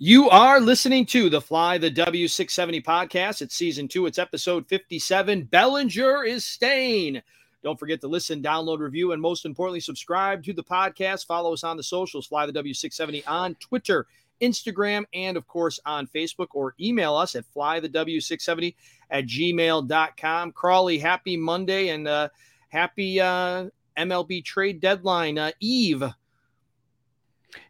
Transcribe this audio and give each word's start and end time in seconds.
You 0.00 0.30
are 0.30 0.60
listening 0.60 1.06
to 1.06 1.28
the 1.28 1.40
Fly 1.40 1.76
the 1.76 1.90
W670 1.90 2.84
podcast. 2.84 3.42
It's 3.42 3.56
season 3.56 3.88
two, 3.88 4.06
it's 4.06 4.16
episode 4.20 4.68
57. 4.68 5.42
Bellinger 5.42 6.22
is 6.22 6.46
staying. 6.46 7.20
Don't 7.64 7.80
forget 7.80 8.00
to 8.02 8.06
listen, 8.06 8.40
download, 8.40 8.78
review, 8.78 9.10
and 9.10 9.20
most 9.20 9.44
importantly, 9.44 9.80
subscribe 9.80 10.44
to 10.44 10.52
the 10.52 10.62
podcast. 10.62 11.26
Follow 11.26 11.52
us 11.52 11.64
on 11.64 11.76
the 11.76 11.82
socials, 11.82 12.28
Fly 12.28 12.46
the 12.46 12.52
W670 12.52 13.24
on 13.26 13.56
Twitter, 13.56 14.06
Instagram, 14.40 15.04
and 15.14 15.36
of 15.36 15.48
course 15.48 15.80
on 15.84 16.06
Facebook, 16.06 16.46
or 16.54 16.76
email 16.80 17.16
us 17.16 17.34
at 17.34 17.44
flythew670 17.52 18.76
at 19.10 19.26
gmail.com. 19.26 20.52
Crawly, 20.52 20.98
happy 20.98 21.36
Monday 21.36 21.88
and 21.88 22.06
uh, 22.06 22.28
happy 22.68 23.20
uh, 23.20 23.66
MLB 23.96 24.44
trade 24.44 24.78
deadline 24.78 25.38
uh, 25.38 25.50
eve. 25.58 26.04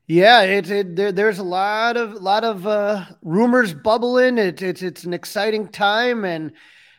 Yeah, 0.07 0.43
it, 0.43 0.71
it 0.71 0.97
there, 0.97 1.13
there's 1.13 1.39
a 1.39 1.45
lot 1.45 1.97
of 1.97 2.15
lot 2.15 2.43
of 2.43 2.67
uh, 2.67 3.05
rumors 3.23 3.75
bubbling. 3.75 4.39
It, 4.39 4.63
it's 4.63 4.83
it's 4.83 5.05
an 5.05 5.13
exciting 5.13 5.69
time, 5.69 6.25
and 6.25 6.53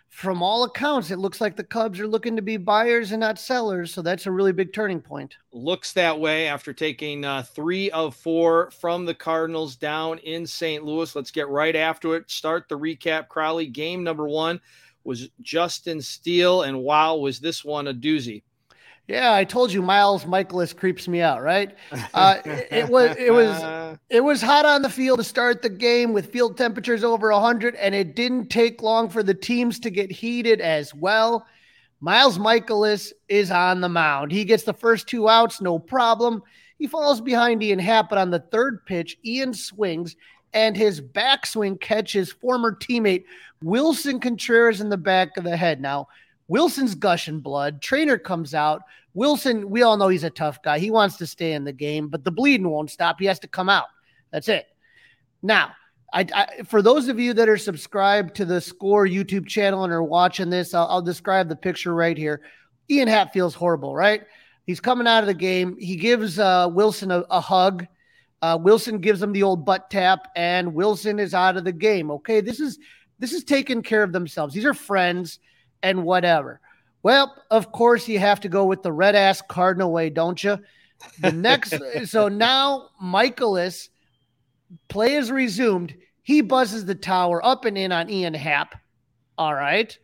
from 0.09 0.43
all 0.43 0.63
accounts, 0.63 1.11
it 1.11 1.17
looks 1.17 1.41
like 1.41 1.55
the 1.55 1.63
Cubs 1.63 1.99
are 1.99 2.07
looking 2.07 2.35
to 2.35 2.41
be 2.41 2.57
buyers 2.57 3.11
and 3.11 3.21
not 3.21 3.39
sellers. 3.39 3.93
So 3.93 4.01
that's 4.01 4.25
a 4.25 4.31
really 4.31 4.51
big 4.51 4.73
turning 4.73 5.01
point. 5.01 5.37
Looks 5.51 5.93
that 5.93 6.19
way 6.19 6.47
after 6.47 6.73
taking 6.73 7.25
uh, 7.25 7.43
three 7.43 7.89
of 7.91 8.15
four 8.15 8.69
from 8.71 9.05
the 9.05 9.15
Cardinals 9.15 9.75
down 9.75 10.19
in 10.19 10.45
St. 10.45 10.83
Louis. 10.83 11.15
Let's 11.15 11.31
get 11.31 11.47
right 11.47 11.75
after 11.75 12.15
it. 12.15 12.29
Start 12.29 12.69
the 12.69 12.77
recap. 12.77 13.27
Crawly 13.27 13.67
game 13.67 14.03
number 14.03 14.27
one 14.27 14.59
was 15.03 15.29
Justin 15.41 16.01
Steele, 16.01 16.63
and 16.63 16.79
wow, 16.79 17.15
was 17.15 17.39
this 17.39 17.63
one 17.63 17.87
a 17.87 17.93
doozy? 17.93 18.43
Yeah, 19.09 19.33
I 19.33 19.43
told 19.43 19.73
you 19.73 19.81
Miles 19.81 20.25
Mikolas 20.25 20.75
creeps 20.75 21.07
me 21.07 21.19
out, 21.19 21.41
right? 21.41 21.75
Uh, 22.13 22.37
it, 22.45 22.67
it, 22.69 22.89
was 22.89 23.17
it 23.17 23.33
was 23.33 23.97
it 24.11 24.23
was 24.23 24.39
hot 24.39 24.65
on 24.65 24.83
the 24.83 24.89
field 24.89 25.17
to 25.17 25.23
start 25.23 25.63
the 25.63 25.69
game 25.69 26.13
with 26.13 26.31
field 26.31 26.55
temperatures 26.55 27.03
over 27.03 27.31
100 27.31 27.73
and 27.75 27.95
it 27.95 28.15
didn't 28.15 28.49
take 28.49 28.83
long 28.83 29.09
for 29.09 29.23
the 29.23 29.33
teams 29.33 29.79
to 29.79 29.89
get 29.89 30.11
heated 30.11 30.61
as 30.61 30.93
well. 30.93 31.47
Miles 32.01 32.37
Mikolas 32.37 33.11
is 33.29 33.49
on 33.49 33.81
the 33.81 33.89
mound. 33.89 34.31
He 34.31 34.45
gets 34.45 34.61
the 34.61 34.73
first 34.73 35.07
two 35.07 35.27
outs, 35.27 35.59
no 35.59 35.79
problem. 35.79 36.43
He 36.77 36.85
falls 36.85 37.19
behind 37.19 37.63
Ian 37.63 37.79
Happ, 37.79 38.09
but 38.09 38.19
on 38.19 38.29
the 38.29 38.45
third 38.51 38.85
pitch, 38.85 39.17
Ian 39.25 39.55
swings 39.55 40.15
and 40.53 40.77
his 40.77 41.01
backswing 41.01 41.81
catches 41.81 42.31
former 42.31 42.75
teammate 42.75 43.23
Willson 43.63 44.21
Contreras 44.21 44.81
in 44.81 44.89
the 44.89 44.97
back 44.97 45.35
of 45.35 45.43
the 45.43 45.57
head. 45.57 45.81
Now, 45.81 46.07
Willson's 46.49 46.95
gushing 46.95 47.39
blood. 47.39 47.81
Trainer 47.81 48.17
comes 48.17 48.53
out. 48.53 48.81
Willson, 49.15 49.65
we 49.65 49.83
all 49.83 49.97
know 49.97 50.07
he's 50.07 50.23
a 50.23 50.29
tough 50.29 50.61
guy. 50.61 50.79
He 50.79 50.91
wants 50.91 51.17
to 51.17 51.27
stay 51.27 51.53
in 51.53 51.63
the 51.63 51.73
game, 51.73 52.07
but 52.07 52.23
the 52.23 52.31
bleeding 52.31 52.69
won't 52.69 52.91
stop. 52.91 53.19
He 53.19 53.25
has 53.25 53.39
to 53.39 53.47
come 53.47 53.69
out. 53.69 53.87
That's 54.31 54.47
it. 54.47 54.67
Now, 55.41 55.71
I, 56.11 56.25
I, 56.33 56.63
for 56.63 56.81
those 56.81 57.07
of 57.07 57.19
you 57.19 57.33
that 57.33 57.49
are 57.49 57.57
subscribed 57.57 58.35
to 58.35 58.45
the 58.45 58.61
Score 58.61 59.05
YouTube 59.05 59.47
channel 59.47 59.83
and 59.83 59.93
are 59.93 60.03
watching 60.03 60.49
this, 60.49 60.73
I'll, 60.73 60.87
I'll 60.87 61.01
describe 61.01 61.49
the 61.49 61.55
picture 61.55 61.93
right 61.93 62.17
here. 62.17 62.41
Ian 62.89 63.07
Happ 63.07 63.31
feels 63.31 63.53
horrible, 63.53 63.95
right? 63.95 64.23
He's 64.65 64.79
coming 64.79 65.07
out 65.07 65.23
of 65.23 65.27
the 65.27 65.33
game. 65.33 65.77
He 65.79 65.95
gives 65.95 66.39
uh, 66.39 66.67
Willson 66.69 67.11
a, 67.11 67.25
a 67.29 67.39
hug. 67.39 67.85
Uh, 68.41 68.57
Willson 68.57 69.01
gives 69.01 69.21
him 69.21 69.33
the 69.33 69.43
old 69.43 69.65
butt 69.65 69.89
tap, 69.89 70.27
and 70.35 70.73
Willson 70.73 71.19
is 71.19 71.33
out 71.33 71.57
of 71.57 71.63
the 71.63 71.71
game. 71.71 72.09
Okay, 72.11 72.41
this 72.41 72.59
is 72.59 72.79
this 73.19 73.33
is 73.33 73.43
taking 73.43 73.81
care 73.81 74.01
of 74.01 74.13
themselves. 74.13 74.53
These 74.53 74.65
are 74.65 74.73
friends 74.73 75.39
and 75.83 76.03
whatever. 76.03 76.59
Well, 77.03 77.35
of 77.49 77.71
course, 77.71 78.07
you 78.07 78.19
have 78.19 78.41
to 78.41 78.49
go 78.49 78.65
with 78.65 78.83
the 78.83 78.91
red 78.91 79.15
ass 79.15 79.41
Cardinal 79.41 79.91
way, 79.91 80.09
don't 80.09 80.43
you? 80.43 80.59
The 81.19 81.31
next, 81.31 81.73
so 82.05 82.27
now 82.27 82.89
Mikolas 83.01 83.89
play 84.87 85.15
is 85.15 85.31
resumed. 85.31 85.95
He 86.23 86.41
buzzes 86.41 86.85
the 86.85 86.95
tower 86.95 87.43
up 87.45 87.65
and 87.65 87.77
in 87.77 87.91
on 87.91 88.09
Ian 88.09 88.33
Happ. 88.33 88.75
All 89.37 89.53
right. 89.53 89.97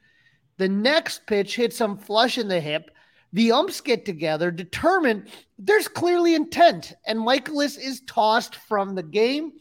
The 0.57 0.69
next 0.69 1.27
pitch 1.27 1.55
hits 1.55 1.79
him 1.79 1.97
flush 1.97 2.37
in 2.37 2.47
the 2.47 2.61
hip. 2.61 2.91
The 3.33 3.51
umps 3.51 3.81
get 3.81 4.05
together, 4.05 4.49
determine 4.49 5.27
there's 5.59 5.89
clearly 5.89 6.35
intent, 6.35 6.93
and 7.05 7.19
Mikolas 7.19 7.77
is 7.77 8.01
tossed 8.07 8.55
from 8.55 8.95
the 8.95 9.03
game. 9.03 9.51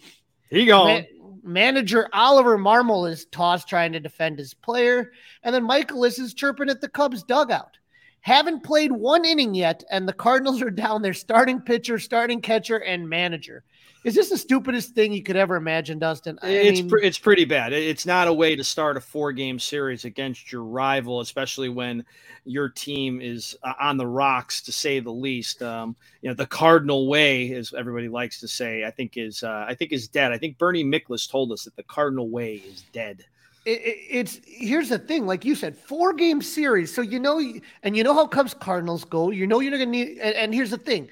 He 0.49 0.67
gone 0.67 1.05
manager 1.45 2.09
Oliver 2.13 2.59
Marmol 2.59 3.11
is 3.11 3.27
tossed 3.27 3.69
trying 3.69 3.93
to 3.93 4.01
defend 4.01 4.39
his 4.39 4.55
player, 4.55 5.13
and 5.43 5.55
then 5.55 5.67
Mikolas 5.67 6.19
is 6.19 6.35
chirping 6.35 6.71
at 6.71 6.81
the 6.81 6.89
Cubs 6.89 7.23
dugout. 7.23 7.77
Haven't 8.21 8.65
played 8.65 8.91
one 8.91 9.25
inning 9.25 9.55
yet, 9.55 9.85
and 9.91 10.09
the 10.09 10.13
Cardinals 10.13 10.63
are 10.63 10.71
down 10.71 11.03
their 11.03 11.13
starting 11.13 11.61
pitcher, 11.61 11.99
starting 11.99 12.41
catcher, 12.41 12.79
and 12.79 13.09
manager. 13.09 13.65
Is 14.05 14.15
this 14.15 14.29
the 14.29 14.37
stupidest 14.37 14.95
thing 14.95 15.15
you 15.15 15.23
could 15.23 15.37
ever 15.37 15.57
imagine, 15.57 15.99
Dustin? 15.99 16.39
I 16.43 16.49
it's 16.49 16.83
mean, 16.83 16.91
it's 17.03 17.19
pretty 17.19 17.47
bad. 17.47 17.73
It's 17.73 18.05
not 18.05 18.29
a 18.29 18.33
way 18.33 18.55
to 18.55 18.63
start 18.63 18.99
a 18.99 19.01
four 19.01 19.33
game 19.33 19.59
series 19.59 20.05
against 20.05 20.53
your 20.53 20.63
rival, 20.63 21.21
especially 21.21 21.71
when 21.71 22.05
your 22.45 22.69
team 22.69 23.23
is 23.23 23.57
uh, 23.63 23.73
on 23.81 23.97
the 23.97 24.07
rocks, 24.07 24.61
to 24.63 24.73
say 24.73 25.01
the 25.01 25.11
least. 25.11 25.63
Um, 25.63 25.97
you 26.21 26.29
know, 26.29 26.35
the 26.35 26.47
Cardinal 26.47 27.09
way, 27.09 27.55
as 27.55 27.73
everybody 27.73 28.09
likes 28.09 28.41
to 28.41 28.49
say, 28.49 28.85
I 28.85 28.91
think 28.91 29.17
is 29.17 29.43
uh, 29.43 29.65
I 29.67 29.75
think 29.75 29.91
is 29.91 30.07
dead. 30.07 30.33
I 30.33 30.39
think 30.39 30.59
Bernie 30.59 30.85
Miklasz 30.85 31.31
told 31.31 31.51
us 31.51 31.65
that 31.65 31.75
the 31.75 31.83
Cardinal 31.85 32.29
way 32.29 32.57
is 32.57 32.83
dead. 32.93 33.25
It, 33.65 33.81
it, 33.81 33.99
it's 34.11 34.41
here's 34.45 34.91
the 34.91 34.99
thing, 34.99 35.25
like 35.25 35.47
you 35.47 35.55
said, 35.55 35.79
four 35.79 36.13
game 36.13 36.43
series. 36.43 36.95
So 36.95 37.01
you 37.01 37.19
know, 37.19 37.43
and 37.83 37.97
you 37.97 38.05
know 38.05 38.13
how 38.13 38.27
Cubs 38.27 38.53
Cardinals 38.53 39.05
go. 39.05 39.31
You 39.31 39.47
know 39.47 39.61
you're 39.61 39.71
not 39.71 39.79
gonna 39.79 39.91
need. 39.91 40.19
and, 40.19 40.37
and 40.37 40.55
here's 40.55 40.73
the 40.73 40.77
thing 40.77 41.09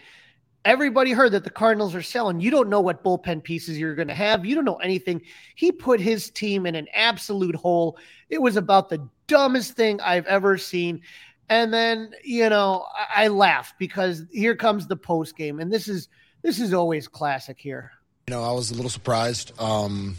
Everybody 0.64 1.12
heard 1.12 1.32
that 1.32 1.42
the 1.42 1.50
Cardinals 1.50 1.94
are 1.94 2.02
selling. 2.02 2.40
You 2.40 2.50
don't 2.50 2.68
know 2.68 2.80
what 2.80 3.02
bullpen 3.02 3.42
pieces 3.42 3.78
you're 3.78 3.96
going 3.96 4.08
to 4.08 4.14
have. 4.14 4.46
You 4.46 4.54
don't 4.54 4.64
know 4.64 4.76
anything. 4.76 5.22
He 5.56 5.72
put 5.72 6.00
his 6.00 6.30
team 6.30 6.66
in 6.66 6.76
an 6.76 6.86
absolute 6.94 7.56
hole. 7.56 7.98
It 8.30 8.40
was 8.40 8.56
about 8.56 8.88
the 8.88 9.08
dumbest 9.26 9.72
thing 9.72 10.00
I've 10.00 10.26
ever 10.26 10.56
seen. 10.58 11.02
And 11.48 11.74
then, 11.74 12.14
you 12.22 12.48
know, 12.48 12.86
I, 12.96 13.24
I 13.24 13.28
laughed 13.28 13.78
because 13.78 14.24
here 14.30 14.54
comes 14.54 14.86
the 14.86 14.96
post 14.96 15.36
game, 15.36 15.58
and 15.58 15.70
this 15.72 15.88
is 15.88 16.08
this 16.42 16.60
is 16.60 16.72
always 16.72 17.08
classic 17.08 17.58
here. 17.58 17.92
You 18.28 18.34
know, 18.34 18.42
I 18.42 18.52
was 18.52 18.70
a 18.70 18.74
little 18.74 18.90
surprised. 18.90 19.52
Um, 19.60 20.16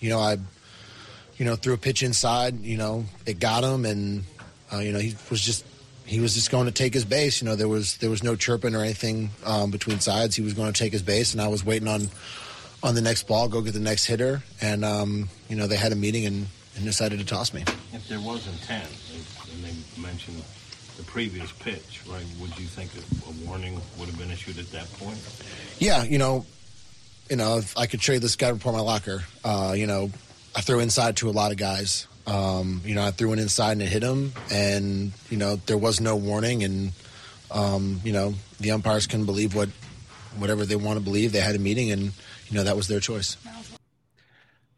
you 0.00 0.10
know, 0.10 0.20
I, 0.20 0.36
you 1.36 1.44
know, 1.44 1.56
threw 1.56 1.74
a 1.74 1.78
pitch 1.78 2.02
inside. 2.02 2.60
You 2.60 2.76
know, 2.76 3.06
it 3.26 3.40
got 3.40 3.64
him, 3.64 3.84
and 3.86 4.24
uh, 4.72 4.78
you 4.78 4.92
know, 4.92 4.98
he 4.98 5.16
was 5.30 5.40
just 5.40 5.64
he 6.08 6.20
was 6.20 6.34
just 6.34 6.50
going 6.50 6.66
to 6.66 6.72
take 6.72 6.94
his 6.94 7.04
base. 7.04 7.42
You 7.42 7.48
know, 7.48 7.54
there 7.54 7.68
was 7.68 7.98
there 7.98 8.10
was 8.10 8.22
no 8.22 8.34
chirping 8.34 8.74
or 8.74 8.80
anything 8.80 9.30
um, 9.44 9.70
between 9.70 10.00
sides. 10.00 10.34
He 10.34 10.42
was 10.42 10.54
going 10.54 10.72
to 10.72 10.78
take 10.78 10.92
his 10.92 11.02
base, 11.02 11.32
and 11.32 11.42
I 11.42 11.48
was 11.48 11.64
waiting 11.64 11.86
on 11.86 12.08
on 12.82 12.94
the 12.94 13.02
next 13.02 13.26
ball, 13.26 13.48
go 13.48 13.60
get 13.60 13.74
the 13.74 13.80
next 13.80 14.06
hitter, 14.06 14.42
and 14.60 14.84
um, 14.84 15.28
you 15.48 15.56
know 15.56 15.66
they 15.66 15.76
had 15.76 15.92
a 15.92 15.96
meeting 15.96 16.26
and, 16.26 16.46
and 16.76 16.84
decided 16.84 17.18
to 17.18 17.24
toss 17.24 17.52
me. 17.52 17.62
If 17.92 18.08
there 18.08 18.20
was 18.20 18.46
intent, 18.46 18.88
and 19.52 19.64
they 19.64 20.00
mentioned 20.00 20.42
the 20.96 21.04
previous 21.04 21.52
pitch, 21.52 22.02
right? 22.08 22.24
Would 22.40 22.58
you 22.58 22.66
think 22.66 22.90
a 22.94 23.46
warning 23.46 23.80
would 23.98 24.08
have 24.08 24.18
been 24.18 24.30
issued 24.30 24.58
at 24.58 24.70
that 24.72 24.90
point? 24.94 25.18
Yeah, 25.78 26.04
you 26.04 26.18
know, 26.18 26.46
you 27.28 27.36
know, 27.36 27.58
if 27.58 27.76
I 27.76 27.86
could 27.86 28.00
trade 28.00 28.22
this 28.22 28.36
guy 28.36 28.48
report 28.48 28.74
my 28.74 28.80
locker, 28.80 29.22
uh, 29.44 29.74
you 29.76 29.86
know, 29.86 30.10
I 30.56 30.60
throw 30.62 30.78
inside 30.78 31.16
to 31.18 31.28
a 31.28 31.32
lot 31.32 31.52
of 31.52 31.58
guys. 31.58 32.07
Um, 32.28 32.82
you 32.84 32.94
know, 32.94 33.04
I 33.04 33.10
threw 33.10 33.32
it 33.32 33.38
inside 33.38 33.72
and 33.72 33.82
it 33.82 33.88
hit 33.88 34.02
him, 34.02 34.34
and 34.50 35.12
you 35.30 35.38
know 35.38 35.56
there 35.64 35.78
was 35.78 35.98
no 35.98 36.14
warning, 36.14 36.62
and 36.62 36.92
um, 37.50 38.00
you 38.04 38.12
know 38.12 38.34
the 38.60 38.70
umpires 38.72 39.06
can 39.06 39.24
believe 39.24 39.54
what 39.54 39.70
whatever 40.36 40.66
they 40.66 40.76
want 40.76 40.98
to 40.98 41.04
believe. 41.04 41.32
They 41.32 41.40
had 41.40 41.56
a 41.56 41.58
meeting, 41.58 41.90
and 41.90 42.02
you 42.02 42.54
know 42.54 42.64
that 42.64 42.76
was 42.76 42.86
their 42.86 43.00
choice. 43.00 43.38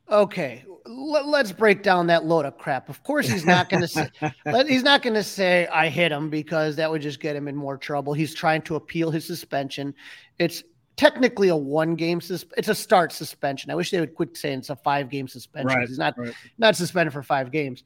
Okay, 0.08 0.64
Let, 0.86 1.46
us 1.46 1.52
break 1.52 1.82
down 1.82 2.06
that 2.08 2.24
load 2.24 2.44
of 2.44 2.56
crap. 2.56 2.88
Of 2.88 3.02
course, 3.02 3.28
he's 3.28 3.44
not 3.44 3.68
going 3.68 3.82
to 3.82 3.88
say 3.88 4.08
he's 4.68 4.84
not 4.84 5.02
going 5.02 5.14
to 5.14 5.24
say 5.24 5.66
I 5.66 5.88
hit 5.88 6.12
him 6.12 6.30
because 6.30 6.76
that 6.76 6.88
would 6.88 7.02
just 7.02 7.18
get 7.18 7.34
him 7.34 7.48
in 7.48 7.56
more 7.56 7.76
trouble. 7.76 8.12
He's 8.12 8.32
trying 8.32 8.62
to 8.62 8.76
appeal 8.76 9.10
his 9.10 9.26
suspension. 9.26 9.92
It's 10.38 10.62
technically 11.00 11.48
a 11.48 11.56
one 11.56 11.94
game 11.94 12.20
sus- 12.20 12.44
it's 12.58 12.68
a 12.68 12.74
start 12.74 13.10
suspension. 13.10 13.70
I 13.70 13.74
wish 13.74 13.90
they 13.90 14.00
would 14.00 14.14
quit 14.14 14.36
saying 14.36 14.58
it's 14.58 14.68
a 14.68 14.76
five 14.76 15.08
game 15.08 15.26
suspension. 15.28 15.78
Right, 15.78 15.88
He's 15.88 15.98
not 15.98 16.16
right. 16.18 16.34
not 16.58 16.76
suspended 16.76 17.14
for 17.14 17.22
five 17.22 17.50
games. 17.50 17.84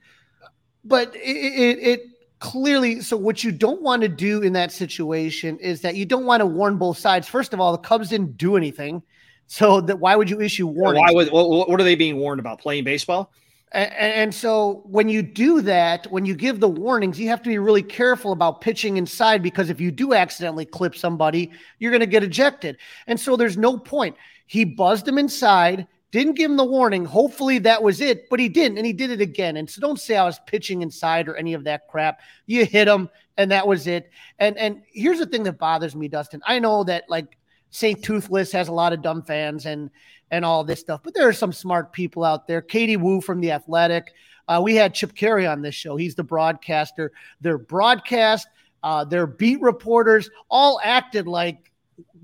But 0.85 1.15
it, 1.15 1.21
it, 1.21 1.79
it 1.79 2.01
clearly 2.41 3.01
so 3.01 3.17
what 3.17 3.45
you 3.45 3.53
don't 3.53 3.81
want 3.83 4.03
to 4.03 4.09
do 4.09 4.43
in 4.43 4.53
that 4.55 4.73
situation 4.73 5.57
is 5.59 5.81
that 5.83 5.95
you 5.95 6.05
don't 6.05 6.27
want 6.27 6.41
to 6.41 6.47
warn 6.47 6.77
both 6.77 6.99
sides. 6.99 7.29
First 7.29 7.55
of 7.55 7.61
all, 7.61 7.71
the 7.71 7.79
Cubs 7.79 8.09
didn't 8.09 8.37
do 8.37 8.57
anything. 8.57 9.01
So 9.47 9.81
that 9.83 10.01
why 10.01 10.17
would 10.17 10.29
you 10.29 10.41
issue 10.41 10.67
warnings? 10.67 11.05
Why 11.07 11.15
would 11.15 11.31
what, 11.31 11.69
what 11.69 11.81
are 11.81 11.85
they 11.85 11.95
being 11.95 12.17
warned 12.17 12.41
about? 12.41 12.61
Playing 12.61 12.83
baseball? 12.83 13.31
And, 13.75 13.93
and, 13.93 14.35
so 14.35 14.83
when 14.85 15.09
you 15.09 15.21
do 15.21 15.61
that, 15.63 16.07
when 16.13 16.25
you 16.25 16.37
give 16.37 16.61
the 16.61 16.69
warnings, 16.69 17.19
you 17.19 17.29
have 17.29 17.43
to 17.43 17.49
be 17.49 17.59
really 17.59 17.83
careful 17.83 18.31
about 18.31 18.61
pitching 18.61 18.99
inside 18.99 19.43
because 19.43 19.69
if 19.69 19.81
you 19.81 19.91
do 19.91 20.15
accidentally 20.15 20.65
clip 20.65 20.95
somebody, 20.95 21.51
you're 21.81 21.91
going 21.91 22.01
to 22.01 22.07
get 22.07 22.23
ejected. 22.23 22.79
And 23.09 23.19
so 23.19 23.37
there's 23.37 23.57
no 23.57 23.77
point. 23.77 24.17
He 24.47 24.65
buzzed 24.65 25.09
him 25.09 25.19
inside, 25.19 25.89
didn't 26.13 26.35
give 26.35 26.53
him 26.53 26.57
the 26.57 26.65
warning. 26.65 27.05
Hopefully 27.05 27.59
that 27.59 27.83
was 27.83 28.01
it, 28.01 28.31
but 28.31 28.39
he 28.39 28.49
didn't, 28.49 28.79
and 28.79 28.87
he 28.87 28.93
did 28.93 29.11
it 29.11 29.21
again. 29.21 29.57
And 29.57 29.69
so 29.69 29.81
don't 29.81 29.99
say 29.99 30.17
I 30.17 30.25
was 30.25 30.39
pitching 30.47 30.83
inside 30.83 31.29
or 31.29 31.35
any 31.35 31.53
of 31.55 31.65
that 31.65 31.89
crap. 31.89 32.21
You 32.47 32.65
hit 32.65 32.87
him, 32.87 33.11
and 33.37 33.51
that 33.51 33.67
was 33.67 33.89
it. 33.89 34.09
And 34.39 34.57
and 34.57 34.83
here's 34.87 35.19
the 35.19 35.27
thing 35.27 35.43
that 35.43 35.59
bothers 35.59 35.97
me, 35.97 36.07
Dustin. 36.07 36.41
I 36.47 36.61
know 36.61 36.85
that 36.85 37.05
like 37.09 37.37
St. 37.75 38.01
Toothless 38.05 38.53
has 38.53 38.69
a 38.69 38.73
lot 38.73 38.93
of 38.93 39.03
dumb 39.03 39.21
fans 39.23 39.67
and 39.67 39.91
and 40.31 40.45
all 40.45 40.63
this 40.63 40.79
stuff. 40.79 41.01
But 41.03 41.13
there 41.13 41.29
are 41.29 41.33
some 41.33 41.53
smart 41.53 41.93
people 41.93 42.25
out 42.25 42.47
there. 42.47 42.63
Katie 42.63 42.97
Woo 42.97 43.21
from 43.21 43.41
the 43.41 43.51
Athletic. 43.51 44.13
Uh, 44.47 44.61
we 44.63 44.77
had 44.77 44.95
Chip 44.95 45.15
Caray 45.15 45.45
on 45.47 45.61
this 45.61 45.75
show. 45.75 45.97
He's 45.97 46.15
the 46.15 46.23
broadcaster. 46.23 47.11
Their 47.41 47.59
broadcast, 47.59 48.47
uh, 48.85 49.05
their 49.05 49.27
beat 49.27 49.61
reporters 49.61 50.31
all 50.49 50.81
acted 50.85 51.27
like 51.27 51.73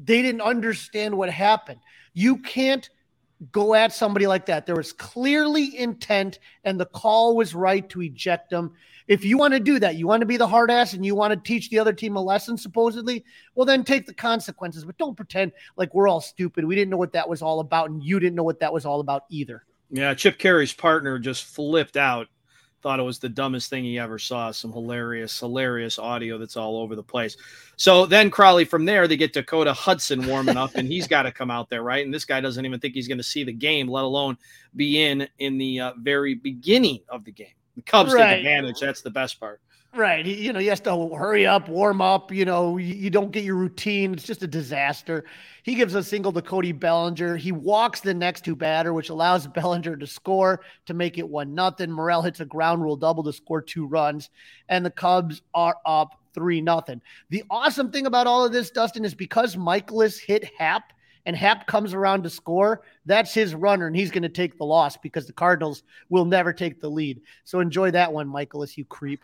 they 0.04 0.22
didn't 0.22 0.40
understand 0.40 1.16
what 1.16 1.30
happened. 1.30 1.80
You 2.14 2.38
can't 2.38 2.88
go 3.52 3.74
at 3.74 3.92
somebody 3.92 4.26
like 4.26 4.46
that. 4.46 4.66
There 4.66 4.76
was 4.76 4.92
clearly 4.92 5.78
intent, 5.78 6.38
and 6.64 6.78
the 6.78 6.86
call 6.86 7.36
was 7.36 7.54
right 7.54 7.88
to 7.90 8.02
eject 8.02 8.50
them. 8.50 8.72
If 9.08 9.24
you 9.24 9.38
want 9.38 9.54
to 9.54 9.60
do 9.60 9.78
that, 9.80 9.96
you 9.96 10.06
want 10.06 10.20
to 10.20 10.26
be 10.26 10.36
the 10.36 10.46
hard 10.46 10.70
ass 10.70 10.92
and 10.92 11.04
you 11.04 11.14
want 11.14 11.32
to 11.32 11.48
teach 11.48 11.68
the 11.68 11.78
other 11.78 11.92
team 11.92 12.16
a 12.16 12.22
lesson, 12.22 12.56
supposedly, 12.56 13.24
well, 13.54 13.66
then 13.66 13.82
take 13.82 14.06
the 14.06 14.14
consequences. 14.14 14.84
But 14.84 14.98
don't 14.98 15.16
pretend 15.16 15.52
like 15.76 15.94
we're 15.94 16.06
all 16.06 16.20
stupid. 16.20 16.64
We 16.64 16.76
didn't 16.76 16.90
know 16.90 16.96
what 16.96 17.12
that 17.14 17.28
was 17.28 17.42
all 17.42 17.60
about, 17.60 17.90
and 17.90 18.02
you 18.02 18.20
didn't 18.20 18.36
know 18.36 18.44
what 18.44 18.60
that 18.60 18.72
was 18.72 18.84
all 18.84 19.00
about 19.00 19.24
either. 19.28 19.64
Yeah, 19.90 20.14
Chip 20.14 20.38
Caray's 20.38 20.72
partner 20.72 21.18
just 21.18 21.44
flipped 21.44 21.96
out. 21.96 22.28
Thought 22.82 22.98
it 22.98 23.02
was 23.02 23.18
the 23.18 23.28
dumbest 23.28 23.68
thing 23.68 23.84
he 23.84 23.98
ever 23.98 24.18
saw. 24.18 24.50
Some 24.50 24.72
hilarious, 24.72 25.38
hilarious 25.38 25.98
audio 25.98 26.38
that's 26.38 26.56
all 26.56 26.78
over 26.78 26.96
the 26.96 27.02
place. 27.02 27.36
So 27.76 28.06
then 28.06 28.30
Crawly 28.30 28.64
from 28.64 28.86
there, 28.86 29.06
they 29.06 29.18
get 29.18 29.34
Dakota 29.34 29.72
Hudson 29.72 30.26
warming 30.26 30.56
up, 30.56 30.74
and 30.74 30.88
he's 30.88 31.06
got 31.06 31.24
to 31.24 31.32
come 31.32 31.50
out 31.50 31.68
there, 31.68 31.82
right? 31.82 32.04
And 32.04 32.12
this 32.12 32.24
guy 32.24 32.40
doesn't 32.40 32.64
even 32.64 32.80
think 32.80 32.94
he's 32.94 33.08
going 33.08 33.18
to 33.18 33.24
see 33.24 33.44
the 33.44 33.52
game, 33.52 33.86
let 33.88 34.04
alone 34.04 34.38
be 34.76 35.02
in 35.02 35.28
in 35.38 35.58
the 35.58 35.80
uh, 35.80 35.92
very 35.98 36.34
beginning 36.34 37.00
of 37.08 37.24
the 37.24 37.32
game. 37.32 37.54
The 37.76 37.82
Cubs 37.82 38.12
right. 38.12 38.36
take 38.36 38.38
advantage. 38.38 38.80
That's 38.80 39.02
the 39.02 39.10
best 39.10 39.38
part. 39.38 39.60
Right. 39.92 40.24
He, 40.24 40.34
you 40.34 40.52
know, 40.52 40.60
he 40.60 40.68
has 40.68 40.78
to 40.80 41.08
hurry 41.08 41.46
up, 41.46 41.68
warm 41.68 42.00
up. 42.00 42.30
You 42.30 42.44
know, 42.44 42.76
you, 42.76 42.94
you, 42.94 43.10
don't 43.10 43.32
get 43.32 43.42
your 43.42 43.56
routine. 43.56 44.12
It's 44.12 44.22
just 44.22 44.42
a 44.42 44.46
disaster. 44.46 45.24
He 45.64 45.74
gives 45.74 45.96
a 45.96 46.02
single 46.02 46.32
to 46.32 46.42
Cody 46.42 46.70
Bellinger. 46.70 47.36
He 47.36 47.50
walks 47.50 48.00
the 48.00 48.14
next 48.14 48.44
two 48.44 48.54
batter, 48.54 48.92
which 48.92 49.08
allows 49.08 49.46
Bellinger 49.48 49.96
to 49.96 50.06
score 50.06 50.60
to 50.86 50.94
make 50.94 51.18
it 51.18 51.28
one 51.28 51.54
nothing. 51.54 51.90
Morel 51.90 52.22
hits 52.22 52.38
a 52.38 52.44
ground 52.44 52.82
rule 52.82 52.96
double 52.96 53.24
to 53.24 53.32
score 53.32 53.60
two 53.60 53.84
runs, 53.84 54.30
and 54.68 54.86
the 54.86 54.90
Cubs 54.90 55.42
are 55.54 55.76
up 55.84 56.20
three 56.34 56.60
nothing. 56.60 57.02
The 57.30 57.42
awesome 57.50 57.90
thing 57.90 58.06
about 58.06 58.28
all 58.28 58.44
of 58.44 58.52
this, 58.52 58.70
Dustin, 58.70 59.04
is 59.04 59.14
because 59.14 59.56
Mikolas 59.56 60.20
hit 60.20 60.48
Happ 60.56 60.92
and 61.26 61.36
Happ 61.36 61.66
comes 61.66 61.94
around 61.94 62.22
to 62.22 62.30
score, 62.30 62.82
that's 63.06 63.34
his 63.34 63.54
runner, 63.54 63.86
and 63.86 63.96
he's 63.96 64.10
going 64.10 64.22
to 64.22 64.28
take 64.28 64.56
the 64.56 64.64
loss 64.64 64.96
because 64.96 65.26
the 65.26 65.32
Cardinals 65.32 65.82
will 66.08 66.24
never 66.24 66.52
take 66.52 66.80
the 66.80 66.88
lead. 66.88 67.20
So 67.44 67.60
enjoy 67.60 67.90
that 67.92 68.12
one, 68.12 68.28
Mikolas, 68.28 68.76
you 68.76 68.84
creep. 68.84 69.22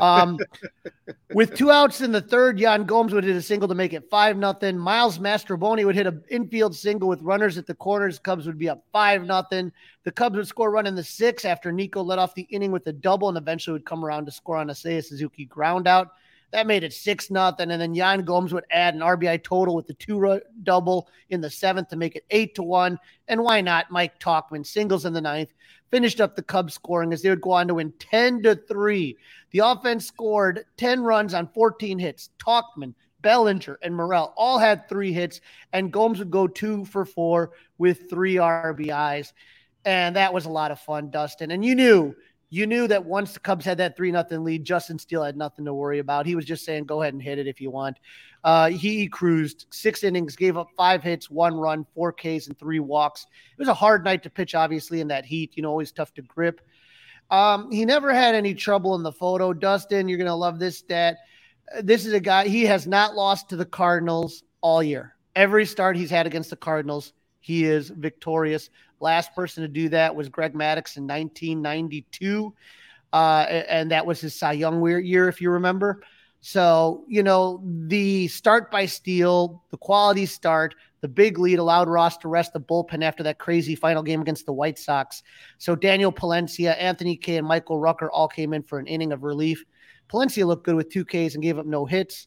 Um, 0.00 0.38
with 1.34 1.54
two 1.54 1.70
outs 1.70 2.00
in 2.00 2.12
the 2.12 2.20
third, 2.20 2.58
Yan 2.58 2.84
Gomes 2.84 3.12
would 3.12 3.24
hit 3.24 3.36
a 3.36 3.42
single 3.42 3.68
to 3.68 3.74
make 3.74 3.92
it 3.92 4.10
five 4.10 4.36
nothing. 4.36 4.76
Miles 4.76 5.18
Mastrobuoni 5.18 5.84
would 5.84 5.94
hit 5.94 6.06
an 6.06 6.22
infield 6.28 6.74
single 6.74 7.08
with 7.08 7.22
runners 7.22 7.58
at 7.58 7.66
the 7.66 7.74
corners. 7.74 8.18
Cubs 8.18 8.46
would 8.46 8.58
be 8.58 8.68
up 8.68 8.84
five 8.92 9.24
nothing. 9.24 9.72
The 10.04 10.12
Cubs 10.12 10.36
would 10.36 10.48
score 10.48 10.70
run 10.70 10.86
in 10.86 10.94
the 10.94 11.04
six 11.04 11.44
after 11.44 11.72
Nico 11.72 12.02
led 12.02 12.18
off 12.18 12.34
the 12.34 12.46
inning 12.50 12.72
with 12.72 12.86
a 12.86 12.92
double 12.92 13.28
and 13.28 13.38
eventually 13.38 13.72
would 13.74 13.86
come 13.86 14.04
around 14.04 14.26
to 14.26 14.32
score 14.32 14.56
on 14.56 14.70
a 14.70 14.74
Seiya 14.74 15.04
Suzuki 15.04 15.44
ground 15.44 15.86
out. 15.86 16.12
That 16.52 16.66
made 16.66 16.84
it 16.84 16.92
six 16.92 17.30
nothing, 17.30 17.70
and 17.70 17.80
then 17.80 17.94
Yan 17.94 18.24
Gomes 18.24 18.54
would 18.54 18.64
add 18.70 18.94
an 18.94 19.00
RBI 19.00 19.42
total 19.42 19.74
with 19.74 19.86
the 19.86 19.94
two 19.94 20.40
double 20.62 21.08
in 21.28 21.40
the 21.40 21.50
seventh 21.50 21.88
to 21.88 21.96
make 21.96 22.16
it 22.16 22.24
eight 22.30 22.54
to 22.54 22.62
one. 22.62 22.98
And 23.28 23.42
why 23.42 23.60
not? 23.60 23.90
Mike 23.90 24.20
Tauchman 24.20 24.64
singles 24.64 25.04
in 25.04 25.12
the 25.12 25.20
ninth 25.20 25.52
finished 25.90 26.20
up 26.20 26.36
the 26.36 26.42
Cubs 26.42 26.74
scoring 26.74 27.12
as 27.12 27.22
they 27.22 27.30
would 27.30 27.40
go 27.40 27.52
on 27.52 27.68
to 27.68 27.74
win 27.74 27.92
ten 27.98 28.42
to 28.42 28.54
three. 28.54 29.16
The 29.50 29.60
offense 29.60 30.06
scored 30.06 30.64
ten 30.76 31.02
runs 31.02 31.34
on 31.34 31.48
fourteen 31.48 31.98
hits. 31.98 32.30
Tauchman, 32.38 32.94
Bellinger, 33.22 33.78
and 33.82 33.94
Morel 33.94 34.32
all 34.36 34.58
had 34.58 34.88
three 34.88 35.12
hits, 35.12 35.40
and 35.72 35.92
Gomes 35.92 36.20
would 36.20 36.30
go 36.30 36.46
two 36.46 36.84
for 36.84 37.04
four 37.04 37.52
with 37.76 38.08
three 38.08 38.36
RBIs. 38.36 39.32
And 39.84 40.16
that 40.16 40.32
was 40.34 40.46
a 40.46 40.50
lot 40.50 40.70
of 40.70 40.80
fun, 40.80 41.10
Dustin. 41.10 41.50
And 41.50 41.64
you 41.64 41.74
knew 41.74 42.14
you 42.48 42.66
knew 42.66 42.86
that 42.86 43.04
once 43.04 43.32
the 43.32 43.40
Cubs 43.40 43.64
had 43.64 43.78
that 43.78 43.96
three 43.96 44.12
nothing 44.12 44.44
lead, 44.44 44.64
Justin 44.64 44.98
Steele 44.98 45.24
had 45.24 45.36
nothing 45.36 45.64
to 45.64 45.74
worry 45.74 45.98
about. 45.98 46.26
He 46.26 46.36
was 46.36 46.44
just 46.44 46.64
saying, 46.64 46.84
"Go 46.84 47.02
ahead 47.02 47.14
and 47.14 47.22
hit 47.22 47.38
it 47.38 47.46
if 47.46 47.60
you 47.60 47.70
want." 47.70 47.98
Uh, 48.44 48.70
he 48.70 49.08
cruised 49.08 49.66
six 49.70 50.04
innings, 50.04 50.36
gave 50.36 50.56
up 50.56 50.68
five 50.76 51.02
hits, 51.02 51.28
one 51.28 51.54
run, 51.56 51.84
four 51.94 52.12
Ks, 52.12 52.46
and 52.46 52.56
three 52.56 52.78
walks. 52.78 53.26
It 53.52 53.58
was 53.58 53.68
a 53.68 53.74
hard 53.74 54.04
night 54.04 54.22
to 54.22 54.30
pitch, 54.30 54.54
obviously, 54.54 55.00
in 55.00 55.08
that 55.08 55.24
heat. 55.24 55.56
You 55.56 55.62
know, 55.64 55.70
always 55.70 55.90
tough 55.90 56.14
to 56.14 56.22
grip. 56.22 56.60
Um, 57.30 57.70
he 57.72 57.84
never 57.84 58.14
had 58.14 58.36
any 58.36 58.54
trouble 58.54 58.94
in 58.94 59.02
the 59.02 59.12
photo. 59.12 59.52
Dustin, 59.52 60.08
you're 60.08 60.18
gonna 60.18 60.36
love 60.36 60.58
this 60.58 60.78
stat. 60.78 61.16
This 61.82 62.06
is 62.06 62.12
a 62.12 62.20
guy. 62.20 62.46
He 62.46 62.64
has 62.66 62.86
not 62.86 63.16
lost 63.16 63.48
to 63.48 63.56
the 63.56 63.66
Cardinals 63.66 64.44
all 64.60 64.82
year. 64.82 65.16
Every 65.34 65.66
start 65.66 65.96
he's 65.96 66.10
had 66.10 66.26
against 66.26 66.50
the 66.50 66.56
Cardinals, 66.56 67.12
he 67.46 67.64
is 67.64 67.90
victorious. 67.90 68.70
Last 68.98 69.32
person 69.32 69.62
to 69.62 69.68
do 69.68 69.88
that 69.90 70.16
was 70.16 70.28
Greg 70.28 70.52
Maddux 70.52 70.96
in 70.96 71.06
1992. 71.06 72.52
Uh, 73.12 73.46
and 73.68 73.88
that 73.92 74.04
was 74.04 74.20
his 74.20 74.34
Cy 74.34 74.50
Young 74.50 74.84
year, 74.84 75.28
if 75.28 75.40
you 75.40 75.52
remember. 75.52 76.02
So, 76.40 77.04
you 77.06 77.22
know, 77.22 77.62
the 77.86 78.26
start 78.26 78.72
by 78.72 78.86
Steele, 78.86 79.62
the 79.70 79.76
quality 79.76 80.26
start, 80.26 80.74
the 81.02 81.08
big 81.08 81.38
lead 81.38 81.60
allowed 81.60 81.88
Ross 81.88 82.16
to 82.18 82.28
rest 82.28 82.52
the 82.52 82.58
bullpen 82.58 83.04
after 83.04 83.22
that 83.22 83.38
crazy 83.38 83.76
final 83.76 84.02
game 84.02 84.20
against 84.20 84.44
the 84.44 84.52
White 84.52 84.76
Sox. 84.76 85.22
So 85.58 85.76
Daniel 85.76 86.10
Palencia, 86.10 86.76
Anthony 86.76 87.16
Kay, 87.16 87.36
and 87.36 87.46
Michael 87.46 87.78
Rucker 87.78 88.10
all 88.10 88.26
came 88.26 88.52
in 88.54 88.64
for 88.64 88.80
an 88.80 88.88
inning 88.88 89.12
of 89.12 89.22
relief. 89.22 89.64
Palencia 90.08 90.44
looked 90.44 90.64
good 90.64 90.74
with 90.74 90.90
two 90.90 91.04
Ks 91.04 91.34
and 91.34 91.44
gave 91.44 91.58
up 91.58 91.66
no 91.66 91.86
hits. 91.86 92.26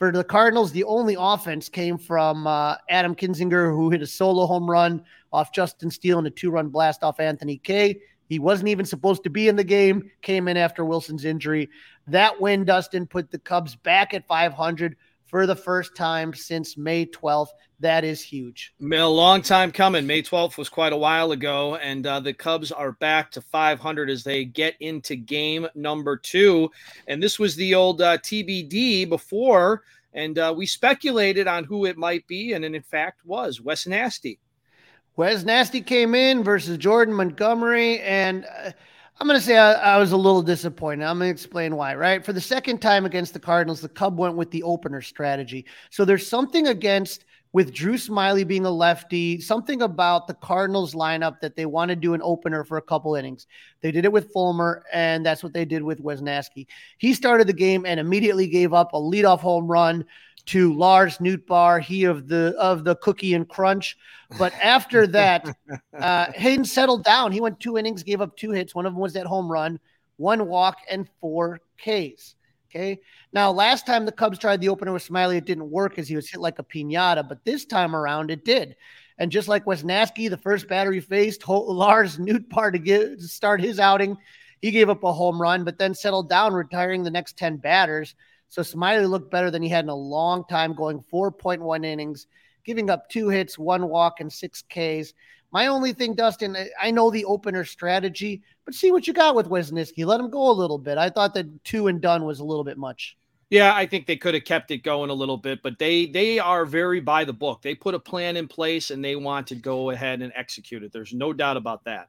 For 0.00 0.10
the 0.10 0.24
Cardinals, 0.24 0.72
the 0.72 0.84
only 0.84 1.14
offense 1.18 1.68
came 1.68 1.98
from 1.98 2.46
uh, 2.46 2.76
Adam 2.88 3.14
Knizner, 3.14 3.70
who 3.70 3.90
hit 3.90 4.00
a 4.00 4.06
solo 4.06 4.46
home 4.46 4.68
run 4.68 5.04
off 5.30 5.52
Justin 5.52 5.90
Steele 5.90 6.16
and 6.16 6.26
a 6.26 6.30
two 6.30 6.50
run 6.50 6.70
blast 6.70 7.02
off 7.02 7.20
Anthony 7.20 7.58
Kay. 7.58 8.00
He 8.26 8.38
wasn't 8.38 8.70
even 8.70 8.86
supposed 8.86 9.22
to 9.24 9.28
be 9.28 9.46
in 9.46 9.56
the 9.56 9.62
game, 9.62 10.10
came 10.22 10.48
in 10.48 10.56
after 10.56 10.86
Willson's 10.86 11.26
injury. 11.26 11.68
That 12.06 12.40
win, 12.40 12.64
Dustin, 12.64 13.06
put 13.06 13.30
the 13.30 13.40
Cubs 13.40 13.76
back 13.76 14.14
at 14.14 14.26
500 14.26 14.96
for 15.30 15.46
the 15.46 15.54
first 15.54 15.94
time 15.94 16.34
since 16.34 16.76
May 16.76 17.06
12th. 17.06 17.50
That 17.78 18.04
is 18.04 18.20
huge. 18.20 18.74
A 18.82 19.06
long 19.06 19.40
time 19.40 19.70
coming. 19.70 20.06
May 20.06 20.22
12th 20.22 20.58
was 20.58 20.68
quite 20.68 20.92
a 20.92 20.98
while 20.98 21.32
ago, 21.32 21.76
and 21.76 22.06
uh, 22.06 22.20
the 22.20 22.34
Cubs 22.34 22.72
are 22.72 22.92
back 22.92 23.30
to 23.30 23.40
500 23.40 24.10
as 24.10 24.24
they 24.24 24.44
get 24.44 24.74
into 24.80 25.16
game 25.16 25.66
number 25.74 26.16
two. 26.16 26.70
And 27.06 27.22
this 27.22 27.38
was 27.38 27.54
the 27.54 27.74
old 27.74 28.02
uh, 28.02 28.18
TBD 28.18 29.08
before, 29.08 29.82
and 30.12 30.36
uh, 30.38 30.52
we 30.54 30.66
speculated 30.66 31.46
on 31.46 31.64
who 31.64 31.86
it 31.86 31.96
might 31.96 32.26
be, 32.26 32.52
and 32.52 32.64
it 32.64 32.74
in 32.74 32.82
fact 32.82 33.24
was 33.24 33.60
Wes 33.60 33.86
Nasty. 33.86 34.40
Wes 35.16 35.44
Nasty 35.44 35.80
came 35.80 36.14
in 36.14 36.42
versus 36.42 36.76
Jordan 36.76 37.14
Montgomery, 37.14 38.00
and 38.00 38.44
uh, 38.44 38.72
I'm 39.20 39.26
going 39.26 39.38
to 39.38 39.44
say 39.44 39.58
I, 39.58 39.72
I, 39.72 39.98
was 39.98 40.12
a 40.12 40.16
little 40.16 40.40
disappointed. 40.40 41.04
I'm 41.04 41.18
going 41.18 41.28
to 41.28 41.32
explain 41.32 41.76
why, 41.76 41.94
right? 41.94 42.24
For 42.24 42.32
the 42.32 42.40
second 42.40 42.78
time 42.78 43.04
against 43.04 43.34
the 43.34 43.38
Cardinals, 43.38 43.82
the 43.82 43.88
Cub 43.90 44.16
went 44.18 44.34
with 44.34 44.50
the 44.50 44.62
opener 44.62 45.02
strategy. 45.02 45.66
So 45.90 46.06
there's 46.06 46.26
something 46.26 46.68
against 46.68 47.26
with 47.52 47.74
Drew 47.74 47.94
Smyly 47.94 48.46
being 48.46 48.64
a 48.64 48.70
lefty, 48.70 49.38
something 49.38 49.82
about 49.82 50.26
the 50.26 50.34
Cardinals 50.34 50.94
lineup 50.94 51.40
that 51.40 51.54
they 51.54 51.66
want 51.66 51.90
to 51.90 51.96
do 51.96 52.14
an 52.14 52.22
opener 52.22 52.64
for 52.64 52.78
a 52.78 52.82
couple 52.82 53.14
innings. 53.14 53.46
They 53.82 53.90
did 53.90 54.06
it 54.06 54.12
with 54.12 54.32
Fulmer, 54.32 54.84
and 54.90 55.26
that's 55.26 55.42
what 55.42 55.52
they 55.52 55.66
did 55.66 55.82
with 55.82 56.02
Wesneski. 56.02 56.66
He 56.96 57.12
started 57.12 57.46
the 57.46 57.52
game 57.52 57.84
and 57.84 58.00
immediately 58.00 58.46
gave 58.46 58.72
up 58.72 58.94
a 58.94 58.98
leadoff 58.98 59.40
home 59.40 59.66
run 59.66 60.06
to 60.46 60.72
Lars 60.74 61.18
Nootbaar, 61.18 61.80
he 61.82 62.04
of 62.04 62.28
the 62.28 62.54
of 62.58 62.84
the 62.84 62.96
cookie 62.96 63.34
and 63.34 63.48
crunch. 63.48 63.96
But 64.38 64.52
after 64.54 65.06
that, 65.08 65.56
uh, 65.98 66.32
Hayden 66.32 66.64
settled 66.64 67.04
down. 67.04 67.32
He 67.32 67.40
went 67.40 67.60
two 67.60 67.78
innings, 67.78 68.02
gave 68.02 68.20
up 68.20 68.36
two 68.36 68.50
hits. 68.50 68.74
One 68.74 68.86
of 68.86 68.92
them 68.92 69.00
was 69.00 69.12
that 69.14 69.26
home 69.26 69.50
run, 69.50 69.78
one 70.16 70.46
walk, 70.46 70.78
and 70.90 71.08
four 71.20 71.60
Ks. 71.78 72.34
Okay. 72.70 73.00
Now, 73.32 73.50
last 73.50 73.84
time 73.84 74.06
the 74.06 74.12
Cubs 74.12 74.38
tried 74.38 74.60
the 74.60 74.68
opener 74.68 74.92
with 74.92 75.06
Smyly, 75.06 75.36
it 75.36 75.44
didn't 75.44 75.70
work 75.70 75.98
as 75.98 76.08
he 76.08 76.14
was 76.14 76.30
hit 76.30 76.40
like 76.40 76.60
a 76.60 76.64
pinata, 76.64 77.28
but 77.28 77.44
this 77.44 77.64
time 77.64 77.96
around 77.96 78.30
it 78.30 78.44
did. 78.44 78.76
And 79.18 79.30
just 79.30 79.48
like 79.48 79.64
Wesneski, 79.64 80.30
the 80.30 80.36
first 80.36 80.68
batter 80.68 80.92
he 80.92 81.00
faced, 81.00 81.46
Lars 81.48 82.16
Nootbaar 82.16 82.72
to, 82.72 82.78
get, 82.78 83.18
to 83.18 83.28
start 83.28 83.60
his 83.60 83.80
outing, 83.80 84.16
he 84.62 84.70
gave 84.70 84.88
up 84.88 85.02
a 85.02 85.12
home 85.12 85.40
run, 85.40 85.64
but 85.64 85.78
then 85.78 85.94
settled 85.94 86.28
down, 86.28 86.54
retiring 86.54 87.02
the 87.02 87.10
next 87.10 87.36
10 87.36 87.56
batters. 87.56 88.14
So 88.50 88.62
Smyly 88.62 89.08
looked 89.08 89.30
better 89.30 89.50
than 89.50 89.62
he 89.62 89.68
had 89.68 89.84
in 89.84 89.90
a 89.90 89.94
long 89.94 90.44
time, 90.50 90.74
going 90.74 91.02
4.1 91.12 91.84
innings, 91.84 92.26
giving 92.64 92.90
up 92.90 93.08
two 93.08 93.28
hits, 93.28 93.56
one 93.58 93.88
walk, 93.88 94.18
and 94.18 94.30
six 94.30 94.62
Ks. 94.62 95.14
My 95.52 95.68
only 95.68 95.92
thing, 95.92 96.14
Dustin, 96.14 96.56
I 96.80 96.90
know 96.90 97.10
the 97.10 97.24
opener 97.24 97.64
strategy, 97.64 98.42
but 98.64 98.74
see 98.74 98.90
what 98.90 99.06
you 99.06 99.12
got 99.12 99.36
with 99.36 99.48
Wesneski. 99.48 100.04
Let 100.04 100.20
him 100.20 100.30
go 100.30 100.50
a 100.50 100.52
little 100.52 100.78
bit. 100.78 100.98
I 100.98 101.10
thought 101.10 101.32
that 101.34 101.64
two 101.64 101.86
and 101.86 102.00
done 102.00 102.24
was 102.24 102.40
a 102.40 102.44
little 102.44 102.64
bit 102.64 102.76
much. 102.76 103.16
Yeah, 103.50 103.74
I 103.74 103.86
think 103.86 104.06
they 104.06 104.16
could 104.16 104.34
have 104.34 104.44
kept 104.44 104.70
it 104.72 104.78
going 104.78 105.10
a 105.10 105.14
little 105.14 105.36
bit, 105.36 105.60
but 105.62 105.78
they 105.78 106.06
they 106.06 106.38
are 106.38 106.64
very 106.64 107.00
by 107.00 107.24
the 107.24 107.32
book. 107.32 107.62
They 107.62 107.74
put 107.74 107.96
a 107.96 107.98
plan 107.98 108.36
in 108.36 108.46
place 108.46 108.92
and 108.92 109.04
they 109.04 109.16
want 109.16 109.48
to 109.48 109.56
go 109.56 109.90
ahead 109.90 110.22
and 110.22 110.32
execute 110.36 110.84
it. 110.84 110.92
There's 110.92 111.12
no 111.12 111.32
doubt 111.32 111.56
about 111.56 111.84
that. 111.84 112.08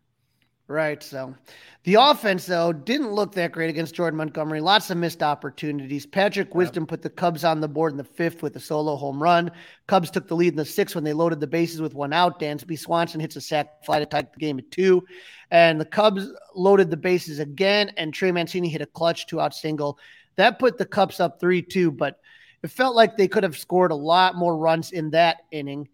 Right. 0.71 1.03
So 1.03 1.35
the 1.83 1.95
offense, 1.95 2.45
though, 2.45 2.71
didn't 2.71 3.11
look 3.11 3.33
that 3.33 3.51
great 3.51 3.69
against 3.69 3.93
Jordan 3.93 4.17
Montgomery. 4.17 4.61
Lots 4.61 4.89
of 4.89 4.95
missed 4.95 5.21
opportunities. 5.21 6.05
Patrick 6.05 6.55
Wisdom 6.55 6.87
put 6.87 7.01
the 7.01 7.09
Cubs 7.09 7.43
on 7.43 7.59
the 7.59 7.67
board 7.67 7.91
in 7.91 7.97
the 7.97 8.05
fifth 8.05 8.41
with 8.41 8.55
a 8.55 8.59
solo 8.61 8.95
home 8.95 9.21
run. 9.21 9.51
Cubs 9.87 10.09
took 10.09 10.29
the 10.29 10.35
lead 10.35 10.53
in 10.53 10.55
the 10.55 10.63
sixth 10.63 10.95
when 10.95 11.03
they 11.03 11.11
loaded 11.11 11.41
the 11.41 11.47
bases 11.47 11.81
with 11.81 11.93
one 11.93 12.13
out. 12.13 12.39
Dansby 12.39 12.79
Swanson 12.79 13.19
hits 13.19 13.35
a 13.35 13.41
sac 13.41 13.83
fly 13.83 13.99
to 13.99 14.05
tie 14.05 14.21
the 14.21 14.39
game 14.39 14.59
at 14.59 14.71
two. 14.71 15.03
And 15.51 15.81
the 15.81 15.85
Cubs 15.85 16.29
loaded 16.55 16.89
the 16.89 16.95
bases 16.95 17.39
again, 17.39 17.91
and 17.97 18.13
Trey 18.13 18.31
Mancini 18.31 18.69
hit 18.69 18.81
a 18.81 18.85
clutch 18.85 19.27
two 19.27 19.41
out 19.41 19.53
single. 19.53 19.99
That 20.37 20.57
put 20.57 20.77
the 20.77 20.85
Cubs 20.85 21.19
up 21.19 21.41
3 21.41 21.61
2, 21.63 21.91
but 21.91 22.21
it 22.63 22.71
felt 22.71 22.95
like 22.95 23.17
they 23.17 23.27
could 23.27 23.43
have 23.43 23.57
scored 23.57 23.91
a 23.91 23.95
lot 23.95 24.35
more 24.35 24.55
runs 24.55 24.93
in 24.93 25.09
that 25.09 25.39
inning. 25.51 25.89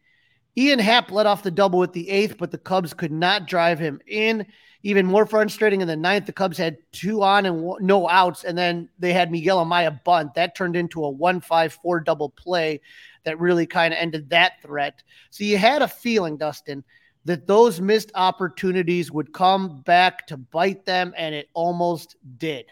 Ian 0.57 0.79
Happ 0.79 1.11
led 1.11 1.27
off 1.27 1.43
the 1.43 1.51
double 1.51 1.77
with 1.77 1.93
the 1.93 2.09
eighth, 2.09 2.37
but 2.39 2.49
the 2.49 2.57
Cubs 2.57 2.93
could 2.93 3.11
not 3.11 3.47
drive 3.47 3.77
him 3.77 4.01
in. 4.07 4.47
Even 4.81 5.05
more 5.05 5.27
frustrating 5.27 5.81
in 5.81 5.87
the 5.87 5.95
ninth, 5.95 6.25
the 6.25 6.33
Cubs 6.33 6.57
had 6.57 6.77
two 6.91 7.21
on 7.21 7.45
and 7.45 7.75
no 7.79 8.09
outs, 8.09 8.43
and 8.43 8.57
then 8.57 8.89
they 8.97 9.13
had 9.13 9.31
Miguel 9.31 9.63
Amaya 9.63 10.03
bunt. 10.03 10.33
That 10.33 10.55
turned 10.55 10.75
into 10.75 11.03
a 11.03 11.09
1 11.09 11.41
5 11.41 11.73
4 11.73 11.99
double 11.99 12.29
play 12.29 12.81
that 13.23 13.39
really 13.39 13.67
kind 13.67 13.93
of 13.93 13.99
ended 13.99 14.29
that 14.31 14.53
threat. 14.61 15.03
So 15.29 15.43
you 15.43 15.57
had 15.57 15.81
a 15.81 15.87
feeling, 15.87 16.37
Dustin, 16.37 16.83
that 17.25 17.45
those 17.45 17.79
missed 17.79 18.11
opportunities 18.15 19.11
would 19.11 19.33
come 19.33 19.81
back 19.81 20.25
to 20.27 20.37
bite 20.37 20.85
them, 20.85 21.13
and 21.17 21.35
it 21.35 21.49
almost 21.53 22.15
did. 22.37 22.65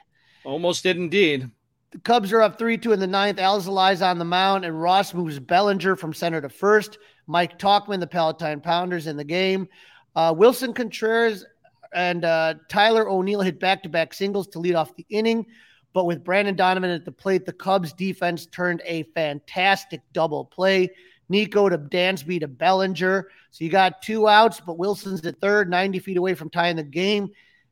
Almost 0.43 0.83
did 0.83 0.97
indeed. 0.97 1.51
The 1.95 2.01
Cubs 2.01 2.33
are 2.33 2.41
up 2.41 2.59
3 2.59 2.77
2 2.77 2.91
in 2.91 2.99
the 2.99 3.07
ninth. 3.07 3.37
Alzolay's 3.37 4.01
on 4.01 4.19
the 4.19 4.25
mound, 4.25 4.65
and 4.65 4.81
Ross 4.81 5.13
moves 5.13 5.39
Bellinger 5.39 5.95
from 5.95 6.13
center 6.13 6.41
to 6.41 6.49
first. 6.49 6.97
Mike 7.25 7.57
Tauchman, 7.57 8.01
the 8.01 8.05
Palatine 8.05 8.59
Pounders, 8.59 9.07
in 9.07 9.15
the 9.15 9.23
game. 9.23 9.69
Uh, 10.13 10.33
Willson 10.33 10.75
Contreras 10.75 11.45
and 11.93 12.25
uh, 12.25 12.55
Tyler 12.67 13.07
O'Neill 13.07 13.39
hit 13.39 13.61
back 13.61 13.81
to 13.83 13.87
back 13.87 14.13
singles 14.13 14.47
to 14.47 14.59
lead 14.59 14.75
off 14.75 14.93
the 14.97 15.05
inning. 15.07 15.45
But 15.93 16.03
with 16.03 16.21
Brendan 16.21 16.57
Donovan 16.57 16.89
at 16.89 17.05
the 17.05 17.13
plate, 17.13 17.45
the 17.45 17.53
Cubs 17.53 17.93
defense 17.93 18.45
turned 18.45 18.81
a 18.83 19.03
fantastic 19.15 20.01
double 20.11 20.43
play. 20.43 20.89
Nico 21.29 21.69
to 21.69 21.77
Dansby 21.77 22.41
to 22.41 22.49
Bellinger. 22.49 23.29
So 23.51 23.63
you 23.63 23.69
got 23.69 24.01
two 24.01 24.27
outs, 24.27 24.59
but 24.59 24.77
Willson's 24.77 25.25
at 25.25 25.39
third, 25.39 25.69
90 25.69 25.99
feet 25.99 26.17
away 26.17 26.33
from 26.33 26.49
tying 26.49 26.75
the 26.75 26.83
game. 26.83 27.29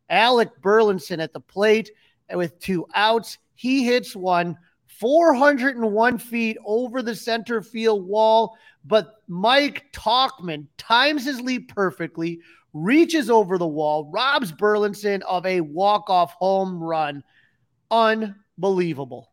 Alec 0.10 0.50
Burleson 0.62 1.20
at 1.20 1.34
the 1.34 1.42
plate 1.42 1.92
with 2.34 2.58
two 2.60 2.88
outs. 2.96 3.38
He 3.56 3.86
hits 3.86 4.16
one 4.16 4.58
401 4.88 6.18
feet 6.18 6.58
over 6.66 7.02
the 7.02 7.16
center 7.16 7.62
field 7.62 8.08
wall. 8.08 8.58
But 8.86 9.16
Mike 9.28 9.86
Tauchman 9.94 10.68
times 10.78 11.26
his 11.26 11.42
leap 11.42 11.74
perfectly, 11.74 12.42
reaches 12.74 13.30
over 13.30 13.58
the 13.58 13.68
wall, 13.68 14.10
robs 14.12 14.52
Burleson 14.52 15.22
of 15.24 15.46
a 15.46 15.62
walk-off 15.62 16.34
home 16.34 16.82
run. 16.82 17.24
Unbelievable. 17.92 18.43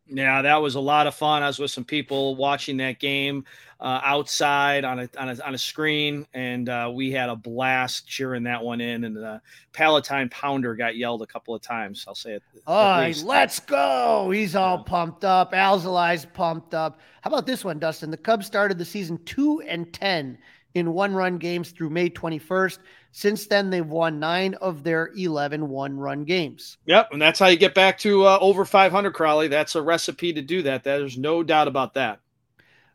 Yeah, 0.06 0.42
that 0.42 0.56
was 0.56 0.76
a 0.76 0.80
lot 0.80 1.06
of 1.06 1.14
fun. 1.14 1.42
I 1.42 1.46
was 1.46 1.58
with 1.58 1.70
some 1.70 1.84
people 1.84 2.36
watching 2.36 2.78
that 2.78 2.98
game 2.98 3.44
uh, 3.78 4.00
outside 4.02 4.84
on 4.84 5.00
a, 5.00 5.08
on 5.18 5.28
a 5.28 5.44
on 5.44 5.54
a 5.54 5.58
screen, 5.58 6.26
and 6.32 6.68
uh, 6.68 6.90
we 6.92 7.10
had 7.10 7.28
a 7.28 7.36
blast 7.36 8.06
cheering 8.08 8.44
that 8.44 8.62
one 8.62 8.80
in. 8.80 9.04
And 9.04 9.16
the 9.16 9.40
Palatine 9.72 10.28
Pounder 10.30 10.74
got 10.74 10.96
yelled 10.96 11.22
a 11.22 11.26
couple 11.26 11.54
of 11.54 11.60
times. 11.60 12.04
I'll 12.08 12.14
say 12.14 12.32
it. 12.32 12.42
Oh, 12.66 13.10
let's 13.24 13.60
go! 13.60 14.30
He's 14.30 14.56
all 14.56 14.78
yeah. 14.78 14.84
pumped 14.86 15.24
up. 15.24 15.52
Alzolay's 15.52 16.24
pumped 16.24 16.74
up. 16.74 17.00
How 17.22 17.28
about 17.28 17.46
this 17.46 17.64
one, 17.64 17.78
Dustin? 17.78 18.10
The 18.10 18.16
Cubs 18.16 18.46
started 18.46 18.78
the 18.78 18.84
season 18.84 19.22
two 19.24 19.60
and 19.62 19.92
ten 19.92 20.38
in 20.74 20.92
one 20.92 21.14
run 21.14 21.38
games 21.38 21.70
through 21.70 21.90
May 21.90 22.10
21st. 22.10 22.78
Since 23.12 23.46
then, 23.46 23.70
they've 23.70 23.86
won 23.86 24.20
nine 24.20 24.54
of 24.54 24.84
their 24.84 25.10
11 25.16 25.68
one 25.68 25.98
run 25.98 26.24
games. 26.24 26.78
Yep. 26.86 27.08
And 27.12 27.20
that's 27.20 27.38
how 27.38 27.48
you 27.48 27.56
get 27.56 27.74
back 27.74 27.98
to 28.00 28.26
uh, 28.26 28.38
over 28.40 28.64
500, 28.64 29.12
Crawly. 29.12 29.48
That's 29.48 29.74
a 29.74 29.82
recipe 29.82 30.32
to 30.32 30.42
do 30.42 30.62
that. 30.62 30.84
There's 30.84 31.18
no 31.18 31.42
doubt 31.42 31.68
about 31.68 31.94
that. 31.94 32.20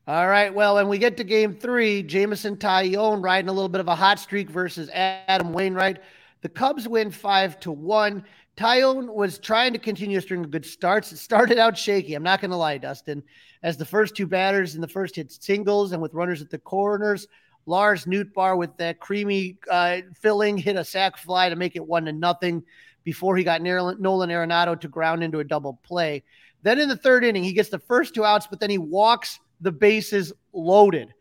All 0.07 0.27
right. 0.27 0.53
Well, 0.53 0.77
and 0.77 0.87
we 0.87 0.99
get 0.99 1.17
to 1.17 1.23
game 1.23 1.53
three, 1.53 2.03
Jameson 2.03 2.57
Taillon 2.57 3.23
riding 3.23 3.49
a 3.49 3.53
little 3.53 3.69
bit 3.69 3.81
of 3.81 3.87
a 3.87 3.95
hot 3.95 4.19
streak 4.19 4.49
versus 4.49 4.89
Adam 4.93 5.51
Wainwright. 5.51 5.99
The 6.41 6.49
Cubs 6.49 6.87
win 6.87 7.09
five 7.09 7.59
to 7.61 7.71
one. 7.71 8.23
Taillon 8.55 9.13
was 9.13 9.39
trying 9.39 9.73
to 9.73 9.79
continue 9.79 10.19
a 10.19 10.21
string 10.21 10.45
of 10.45 10.51
good 10.51 10.65
starts. 10.65 11.11
It 11.11 11.17
started 11.17 11.57
out 11.57 11.77
shaky. 11.77 12.13
I'm 12.13 12.23
not 12.23 12.39
going 12.39 12.51
to 12.51 12.57
lie, 12.57 12.77
Dustin. 12.77 13.23
As 13.63 13.77
the 13.77 13.85
first 13.85 14.15
two 14.15 14.27
batters 14.27 14.75
in 14.75 14.81
the 14.81 14.87
first 14.87 15.15
hit 15.15 15.31
singles 15.31 15.91
and 15.91 16.01
with 16.01 16.13
runners 16.13 16.41
at 16.41 16.51
the 16.51 16.59
corners, 16.59 17.27
Lars 17.65 18.05
Nootbaar 18.05 18.57
with 18.57 18.75
that 18.77 18.99
creamy 18.99 19.57
uh, 19.69 19.97
filling 20.19 20.57
hit 20.57 20.75
a 20.75 20.85
sac 20.85 21.17
fly 21.17 21.49
to 21.49 21.55
make 21.55 21.75
it 21.75 21.85
one 21.85 22.05
to 22.05 22.11
nothing 22.11 22.63
before 23.03 23.35
he 23.37 23.43
got 23.43 23.61
Nolan 23.61 24.29
Arenado 24.29 24.79
to 24.79 24.87
ground 24.87 25.23
into 25.23 25.39
a 25.39 25.43
double 25.43 25.79
play. 25.83 26.23
Then 26.63 26.79
in 26.79 26.89
the 26.89 26.97
third 26.97 27.23
inning, 27.23 27.43
he 27.43 27.53
gets 27.53 27.69
the 27.69 27.79
first 27.79 28.15
two 28.15 28.25
outs, 28.25 28.47
but 28.47 28.59
then 28.59 28.69
he 28.69 28.77
walks 28.77 29.39
the 29.61 29.71
bases 29.71 30.33
loaded 30.53 31.13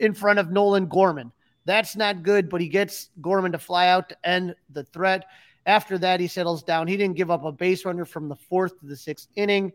in 0.00 0.14
front 0.14 0.38
of 0.38 0.50
Nolan 0.50 0.86
Gorman. 0.86 1.32
That's 1.64 1.96
not 1.96 2.22
good, 2.22 2.48
but 2.48 2.60
he 2.60 2.68
gets 2.68 3.10
Gorman 3.20 3.52
to 3.52 3.58
fly 3.58 3.88
out 3.88 4.08
to 4.08 4.16
end 4.28 4.54
the 4.70 4.84
threat. 4.84 5.26
After 5.66 5.98
that, 5.98 6.20
he 6.20 6.26
settles 6.26 6.62
down. 6.62 6.88
He 6.88 6.96
didn't 6.96 7.16
give 7.16 7.30
up 7.30 7.44
a 7.44 7.52
base 7.52 7.84
runner 7.84 8.04
from 8.04 8.28
the 8.28 8.36
fourth 8.36 8.78
to 8.80 8.86
the 8.86 8.96
sixth 8.96 9.28
inning. 9.36 9.72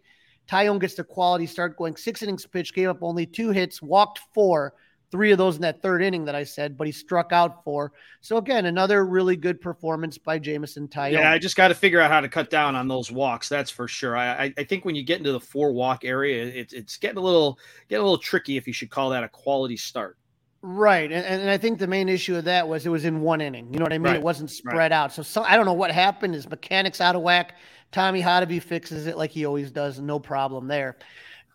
Taillon 0.50 0.79
gets 0.79 0.96
the 0.96 1.03
quality 1.03 1.46
start 1.46 1.77
going 1.77 1.96
six 1.96 2.24
innings 2.24 2.46
pitch, 2.46 2.74
gave 2.74 2.89
up 2.89 3.00
only 3.01 3.25
two 3.25 3.51
hits, 3.51 3.81
walked 3.81 4.19
four, 4.34 4.74
three 5.11 5.31
of 5.31 5.37
those 5.37 5.55
in 5.55 5.61
that 5.61 5.81
third 5.81 6.01
inning 6.01 6.25
that 6.25 6.35
I 6.35 6.43
said, 6.43 6.77
but 6.77 6.87
he 6.87 6.91
struck 6.91 7.31
out 7.31 7.63
four. 7.63 7.93
So 8.21 8.37
again, 8.37 8.65
another 8.65 9.05
really 9.05 9.35
good 9.35 9.61
performance 9.61 10.17
by 10.17 10.39
Jameson 10.39 10.87
Taillon. 10.87 11.13
Yeah, 11.13 11.31
I 11.31 11.37
just 11.37 11.55
got 11.55 11.69
to 11.69 11.75
figure 11.75 11.99
out 12.01 12.11
how 12.11 12.21
to 12.21 12.29
cut 12.29 12.49
down 12.49 12.75
on 12.75 12.87
those 12.87 13.11
walks. 13.11 13.49
That's 13.49 13.71
for 13.71 13.87
sure. 13.87 14.17
I, 14.17 14.53
I 14.57 14.63
think 14.63 14.85
when 14.85 14.95
you 14.95 15.03
get 15.03 15.19
into 15.19 15.31
the 15.31 15.39
four 15.39 15.71
walk 15.71 16.03
area, 16.03 16.45
it's 16.45 16.73
it's 16.73 16.97
getting 16.97 17.17
a 17.17 17.21
little 17.21 17.57
getting 17.87 18.01
a 18.01 18.05
little 18.05 18.17
tricky 18.17 18.57
if 18.57 18.67
you 18.67 18.73
should 18.73 18.89
call 18.89 19.09
that 19.11 19.23
a 19.23 19.29
quality 19.29 19.77
start. 19.77 20.17
Right, 20.63 21.11
and, 21.11 21.23
and 21.23 21.49
I 21.49 21.57
think 21.57 21.77
the 21.77 21.87
main 21.87 22.09
issue 22.09 22.35
of 22.35 22.45
that 22.45 22.67
was 22.67 22.85
it 22.85 22.89
was 22.89 23.05
in 23.05 23.21
one 23.21 23.41
inning. 23.41 23.71
You 23.71 23.79
know 23.79 23.85
what 23.85 23.93
I 23.93 23.99
mean? 23.99 24.07
Right. 24.07 24.15
It 24.15 24.23
wasn't 24.23 24.49
spread 24.49 24.75
right. 24.75 24.91
out. 24.91 25.13
So, 25.13 25.21
so 25.21 25.43
I 25.43 25.55
don't 25.55 25.65
know 25.65 25.73
what 25.73 25.91
happened. 25.91 26.33
His 26.33 26.49
mechanics 26.49 26.99
out 26.99 27.15
of 27.15 27.21
whack. 27.21 27.55
Tommy 27.91 28.21
Hotovy 28.21 28.61
fixes 28.61 29.07
it 29.07 29.17
like 29.17 29.31
he 29.31 29.45
always 29.45 29.71
does, 29.71 29.99
no 29.99 30.19
problem 30.19 30.67
there. 30.67 30.97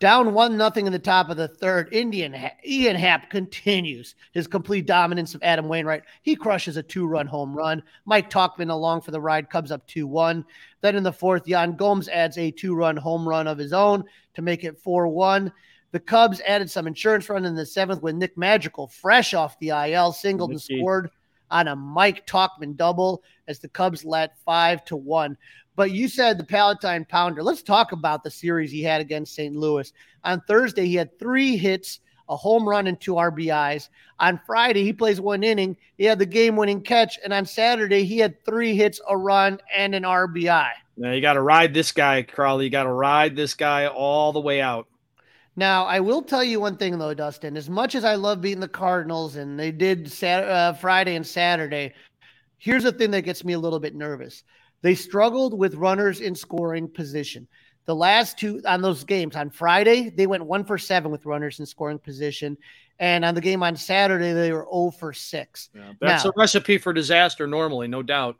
Down 0.03 0.33
one 0.33 0.57
nothing 0.57 0.85
in 0.85 0.91
the 0.91 0.99
top 0.99 1.29
of 1.29 1.37
the 1.37 1.47
third, 1.47 1.87
Indian 1.93 2.35
Ian 2.65 2.97
Happ 2.97 3.29
continues 3.29 4.15
his 4.33 4.47
complete 4.47 4.85
dominance 4.85 5.33
of 5.33 5.41
Adam 5.41 5.69
Wainwright. 5.69 6.03
He 6.23 6.35
crushes 6.35 6.75
a 6.75 6.83
two-run 6.83 7.25
home 7.25 7.55
run. 7.55 7.81
Mike 8.03 8.29
Tauchman 8.29 8.69
along 8.69 8.99
for 8.99 9.11
the 9.11 9.21
ride, 9.21 9.49
Cubs 9.49 9.71
up 9.71 9.87
two-one. 9.87 10.43
Then 10.81 10.97
in 10.97 11.03
the 11.03 11.13
fourth, 11.13 11.47
Yan 11.47 11.77
Gomes 11.77 12.09
adds 12.09 12.37
a 12.37 12.51
two-run 12.51 12.97
home 12.97 13.25
run 13.25 13.47
of 13.47 13.57
his 13.57 13.71
own 13.71 14.03
to 14.33 14.41
make 14.41 14.65
it 14.65 14.77
four-one. 14.77 15.53
The 15.93 16.01
Cubs 16.01 16.41
added 16.45 16.69
some 16.69 16.85
insurance 16.85 17.29
run 17.29 17.45
in 17.45 17.55
the 17.55 17.65
seventh 17.65 18.03
with 18.03 18.15
Nick 18.15 18.37
Madrigal, 18.37 18.89
fresh 18.89 19.33
off 19.33 19.57
the 19.59 19.69
IL, 19.69 20.11
singled 20.11 20.51
and 20.51 20.61
scored 20.61 21.11
on 21.49 21.69
a 21.69 21.77
Mike 21.77 22.27
Tauchman 22.27 22.75
double 22.75 23.23
as 23.47 23.59
the 23.59 23.69
Cubs 23.69 24.03
led 24.03 24.31
five 24.43 24.83
to 24.85 24.97
one. 24.97 25.37
But 25.75 25.91
you 25.91 26.07
said 26.07 26.37
the 26.37 26.43
Palatine 26.43 27.05
Pounder. 27.05 27.41
Let's 27.41 27.63
talk 27.63 27.91
about 27.91 28.23
the 28.23 28.29
series 28.29 28.71
he 28.71 28.83
had 28.83 29.01
against 29.01 29.35
St. 29.35 29.55
Louis. 29.55 29.91
On 30.23 30.41
Thursday, 30.41 30.85
he 30.85 30.95
had 30.95 31.17
three 31.17 31.57
hits, 31.57 31.99
a 32.29 32.35
home 32.35 32.67
run, 32.67 32.87
and 32.87 32.99
two 32.99 33.15
RBIs. 33.15 33.89
On 34.19 34.39
Friday, 34.45 34.83
he 34.83 34.93
plays 34.93 35.19
one 35.19 35.43
inning. 35.43 35.75
He 35.97 36.05
had 36.05 36.19
the 36.19 36.25
game 36.25 36.55
winning 36.55 36.81
catch. 36.81 37.17
And 37.23 37.33
on 37.33 37.45
Saturday, 37.45 38.03
he 38.03 38.19
had 38.19 38.43
three 38.45 38.75
hits, 38.75 39.01
a 39.09 39.17
run, 39.17 39.59
and 39.75 39.95
an 39.95 40.03
RBI. 40.03 40.69
Now, 40.95 41.11
you 41.11 41.21
got 41.21 41.33
to 41.33 41.41
ride 41.41 41.73
this 41.73 41.91
guy, 41.91 42.21
Crawly. 42.21 42.65
You 42.65 42.71
got 42.71 42.83
to 42.83 42.91
ride 42.91 43.35
this 43.35 43.55
guy 43.55 43.87
all 43.87 44.31
the 44.31 44.39
way 44.39 44.61
out. 44.61 44.87
Now, 45.55 45.85
I 45.85 45.99
will 45.99 46.21
tell 46.21 46.43
you 46.43 46.59
one 46.59 46.77
thing, 46.77 46.97
though, 46.97 47.13
Dustin. 47.13 47.57
As 47.57 47.69
much 47.69 47.95
as 47.95 48.03
I 48.03 48.15
love 48.15 48.41
beating 48.41 48.59
the 48.59 48.67
Cardinals, 48.67 49.35
and 49.35 49.59
they 49.59 49.71
did 49.71 50.11
Saturday, 50.11 50.51
uh, 50.51 50.73
Friday 50.73 51.15
and 51.15 51.25
Saturday, 51.25 51.93
here's 52.57 52.83
the 52.83 52.91
thing 52.91 53.11
that 53.11 53.21
gets 53.21 53.43
me 53.43 53.53
a 53.53 53.59
little 53.59 53.79
bit 53.79 53.95
nervous. 53.95 54.43
They 54.83 54.95
struggled 54.95 55.57
with 55.57 55.75
runners 55.75 56.19
in 56.19 56.35
scoring 56.35 56.89
position. 56.89 57.47
The 57.85 57.95
last 57.95 58.37
two 58.37 58.61
on 58.67 58.81
those 58.81 59.03
games 59.03 59.35
on 59.35 59.49
Friday, 59.49 60.09
they 60.09 60.27
went 60.27 60.45
one 60.45 60.65
for 60.65 60.77
seven 60.77 61.09
with 61.09 61.25
runners 61.25 61.59
in 61.59 61.65
scoring 61.65 61.99
position. 61.99 62.57
And 62.99 63.25
on 63.25 63.33
the 63.33 63.41
game 63.41 63.63
on 63.63 63.75
Saturday, 63.75 64.33
they 64.33 64.51
were 64.51 64.67
0 64.71 64.91
for 64.91 65.13
6. 65.13 65.69
Yeah, 65.73 65.93
that's 65.99 66.25
now, 66.25 66.29
a 66.29 66.33
recipe 66.37 66.77
for 66.77 66.93
disaster 66.93 67.47
normally, 67.47 67.87
no 67.87 68.03
doubt. 68.03 68.37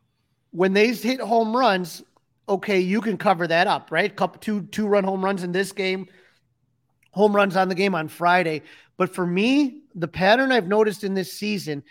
When 0.52 0.74
they 0.74 0.94
hit 0.94 1.20
home 1.20 1.56
runs, 1.56 2.04
okay, 2.48 2.80
you 2.80 3.02
can 3.02 3.18
cover 3.18 3.48
that 3.48 3.68
up, 3.68 3.90
right? 3.90 4.14
Couple 4.16 4.40
two 4.40 4.64
two 4.64 4.86
run 4.86 5.04
home 5.04 5.24
runs 5.24 5.44
in 5.44 5.52
this 5.52 5.72
game, 5.72 6.08
home 7.12 7.36
runs 7.36 7.56
on 7.56 7.70
the 7.70 7.76
game 7.76 7.96
on 7.96 8.08
Friday. 8.08 8.62
But 8.98 9.16
for 9.16 9.26
me, 9.26 9.82
the 9.96 10.08
pattern 10.08 10.52
I've 10.52 10.68
noticed 10.68 11.04
in 11.04 11.14
this 11.14 11.34
season 11.34 11.84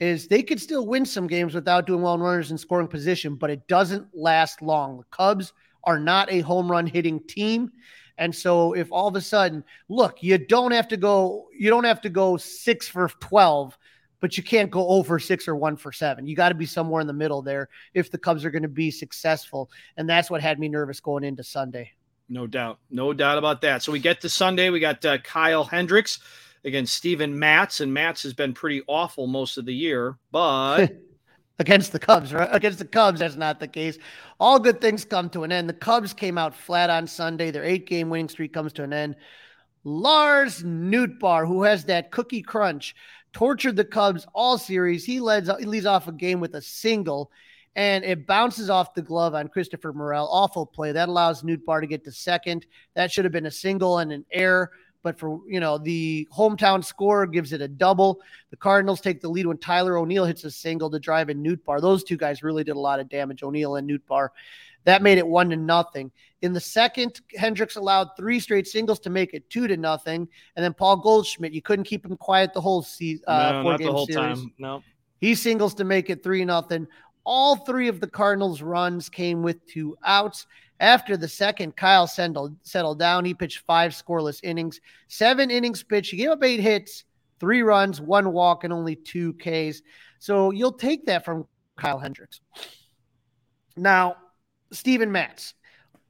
is 0.00 0.26
they 0.26 0.42
could 0.42 0.60
still 0.60 0.86
win 0.86 1.04
some 1.04 1.26
games 1.26 1.54
without 1.54 1.86
doing 1.86 2.02
well 2.02 2.14
in 2.14 2.20
runners 2.20 2.50
in 2.50 2.58
scoring 2.58 2.88
position, 2.88 3.36
but 3.36 3.50
it 3.50 3.68
doesn't 3.68 4.06
last 4.14 4.62
long. 4.62 4.96
The 4.96 5.04
Cubs 5.10 5.52
are 5.84 5.98
not 5.98 6.30
a 6.32 6.40
home 6.40 6.70
run 6.70 6.86
hitting 6.86 7.20
team. 7.20 7.70
And 8.18 8.34
so 8.34 8.72
if 8.72 8.90
all 8.90 9.08
of 9.08 9.16
a 9.16 9.20
sudden, 9.20 9.62
look, 9.88 10.22
you 10.22 10.36
don't 10.38 10.72
have 10.72 10.88
to 10.88 10.96
go, 10.96 11.48
you 11.56 11.70
don't 11.70 11.84
have 11.84 12.00
to 12.02 12.10
go 12.10 12.36
six 12.36 12.88
for 12.88 13.08
12 13.20 13.76
but 14.20 14.36
you 14.36 14.42
can't 14.42 14.70
go 14.70 14.86
over 14.88 15.18
six 15.18 15.48
or 15.48 15.56
one 15.56 15.76
for 15.76 15.92
seven. 15.92 16.26
You 16.26 16.36
got 16.36 16.50
to 16.50 16.54
be 16.54 16.66
somewhere 16.66 17.00
in 17.00 17.06
the 17.06 17.12
middle 17.12 17.42
there 17.42 17.68
if 17.94 18.10
the 18.10 18.18
Cubs 18.18 18.44
are 18.44 18.50
going 18.50 18.62
to 18.62 18.68
be 18.68 18.90
successful. 18.90 19.70
And 19.96 20.08
that's 20.08 20.30
what 20.30 20.42
had 20.42 20.58
me 20.58 20.68
nervous 20.68 21.00
going 21.00 21.24
into 21.24 21.42
Sunday. 21.42 21.90
No 22.28 22.46
doubt. 22.46 22.78
No 22.90 23.12
doubt 23.12 23.38
about 23.38 23.60
that. 23.62 23.82
So 23.82 23.90
we 23.90 23.98
get 23.98 24.20
to 24.20 24.28
Sunday. 24.28 24.70
We 24.70 24.78
got 24.78 25.04
uh, 25.04 25.18
Kyle 25.18 25.64
Hendricks 25.64 26.20
against 26.64 26.94
Steven 26.94 27.38
Matz, 27.38 27.80
and 27.80 27.92
Matz 27.92 28.22
has 28.22 28.34
been 28.34 28.52
pretty 28.52 28.82
awful 28.86 29.26
most 29.26 29.58
of 29.58 29.66
the 29.66 29.74
year, 29.74 30.18
but. 30.30 30.92
against 31.60 31.92
the 31.92 31.98
Cubs, 31.98 32.32
right? 32.32 32.48
Against 32.50 32.78
the 32.78 32.86
Cubs, 32.86 33.20
that's 33.20 33.36
not 33.36 33.60
the 33.60 33.68
case. 33.68 33.98
All 34.40 34.58
good 34.58 34.80
things 34.80 35.04
come 35.04 35.28
to 35.30 35.44
an 35.44 35.52
end. 35.52 35.68
The 35.68 35.74
Cubs 35.74 36.14
came 36.14 36.38
out 36.38 36.54
flat 36.54 36.88
on 36.88 37.06
Sunday. 37.06 37.50
Their 37.50 37.64
eight 37.64 37.86
game 37.86 38.08
winning 38.08 38.30
streak 38.30 38.54
comes 38.54 38.72
to 38.74 38.82
an 38.82 38.94
end. 38.94 39.14
Lars 39.84 40.62
Nootbaar, 40.62 41.46
who 41.46 41.62
has 41.62 41.84
that 41.84 42.10
cookie 42.10 42.42
crunch, 42.42 42.94
tortured 43.32 43.76
the 43.76 43.84
Cubs 43.84 44.26
all 44.34 44.58
series. 44.58 45.04
He 45.04 45.20
leads, 45.20 45.50
he 45.58 45.66
leads 45.66 45.86
off 45.86 46.08
a 46.08 46.12
game 46.12 46.40
with 46.40 46.54
a 46.54 46.62
single, 46.62 47.30
and 47.76 48.04
it 48.04 48.26
bounces 48.26 48.70
off 48.70 48.94
the 48.94 49.02
glove 49.02 49.34
on 49.34 49.48
Christopher 49.48 49.92
Morel. 49.92 50.28
Awful 50.30 50.64
play. 50.66 50.92
That 50.92 51.10
allows 51.10 51.42
Nootbaar 51.42 51.82
to 51.82 51.86
get 51.86 52.04
to 52.04 52.12
second. 52.12 52.66
That 52.94 53.12
should 53.12 53.26
have 53.26 53.32
been 53.32 53.46
a 53.46 53.50
single 53.50 53.98
and 53.98 54.12
an 54.12 54.24
error. 54.32 54.70
But 55.02 55.18
for 55.18 55.40
you 55.48 55.60
know, 55.60 55.78
the 55.78 56.28
hometown 56.36 56.84
score 56.84 57.26
gives 57.26 57.52
it 57.52 57.62
a 57.62 57.68
double. 57.68 58.20
The 58.50 58.56
Cardinals 58.56 59.00
take 59.00 59.20
the 59.20 59.28
lead 59.28 59.46
when 59.46 59.58
Tyler 59.58 59.96
O'Neill 59.96 60.24
hits 60.26 60.44
a 60.44 60.50
single 60.50 60.90
to 60.90 60.98
drive 60.98 61.30
in 61.30 61.42
Nootbaar. 61.42 61.80
Those 61.80 62.04
two 62.04 62.16
guys 62.16 62.42
really 62.42 62.64
did 62.64 62.76
a 62.76 62.80
lot 62.80 63.00
of 63.00 63.08
damage, 63.08 63.42
O'Neill 63.42 63.76
and 63.76 63.88
Nootbaar. 63.88 64.28
That 64.84 65.02
made 65.02 65.18
it 65.18 65.26
one 65.26 65.50
to 65.50 65.56
nothing. 65.56 66.10
In 66.42 66.52
the 66.52 66.60
second, 66.60 67.20
Hendricks 67.36 67.76
allowed 67.76 68.08
three 68.16 68.40
straight 68.40 68.66
singles 68.66 68.98
to 69.00 69.10
make 69.10 69.34
it 69.34 69.48
two 69.50 69.66
to 69.68 69.76
nothing. 69.76 70.26
And 70.56 70.64
then 70.64 70.72
Paul 70.72 70.96
Goldschmidt, 70.96 71.52
you 71.52 71.60
couldn't 71.60 71.84
keep 71.84 72.04
him 72.04 72.16
quiet 72.16 72.54
the 72.54 72.62
whole 72.62 72.82
season. 72.82 73.24
Uh, 73.26 73.52
no, 73.52 73.62
not 73.62 73.78
the 73.78 73.92
whole 73.92 74.06
series. 74.06 74.38
time. 74.38 74.52
No, 74.58 74.82
he 75.20 75.34
singles 75.34 75.74
to 75.74 75.84
make 75.84 76.08
it 76.08 76.22
three 76.22 76.44
nothing. 76.44 76.86
All 77.24 77.56
three 77.56 77.88
of 77.88 78.00
the 78.00 78.06
Cardinals' 78.06 78.62
runs 78.62 79.08
came 79.08 79.42
with 79.42 79.64
two 79.66 79.96
outs. 80.04 80.46
After 80.80 81.16
the 81.16 81.28
second, 81.28 81.76
Kyle 81.76 82.06
settled, 82.06 82.56
settled 82.62 82.98
down. 82.98 83.24
He 83.24 83.34
pitched 83.34 83.64
five 83.66 83.92
scoreless 83.92 84.40
innings, 84.42 84.80
seven 85.08 85.50
innings 85.50 85.82
pitched. 85.82 86.10
He 86.10 86.16
gave 86.16 86.30
up 86.30 86.42
eight 86.42 86.60
hits, 86.60 87.04
three 87.38 87.62
runs, 87.62 88.00
one 88.00 88.32
walk, 88.32 88.64
and 88.64 88.72
only 88.72 88.96
two 88.96 89.34
Ks. 89.34 89.82
So 90.18 90.50
you'll 90.50 90.72
take 90.72 91.06
that 91.06 91.24
from 91.24 91.46
Kyle 91.76 91.98
Hendricks. 91.98 92.40
Now, 93.76 94.16
Steven 94.72 95.12
Matz. 95.12 95.54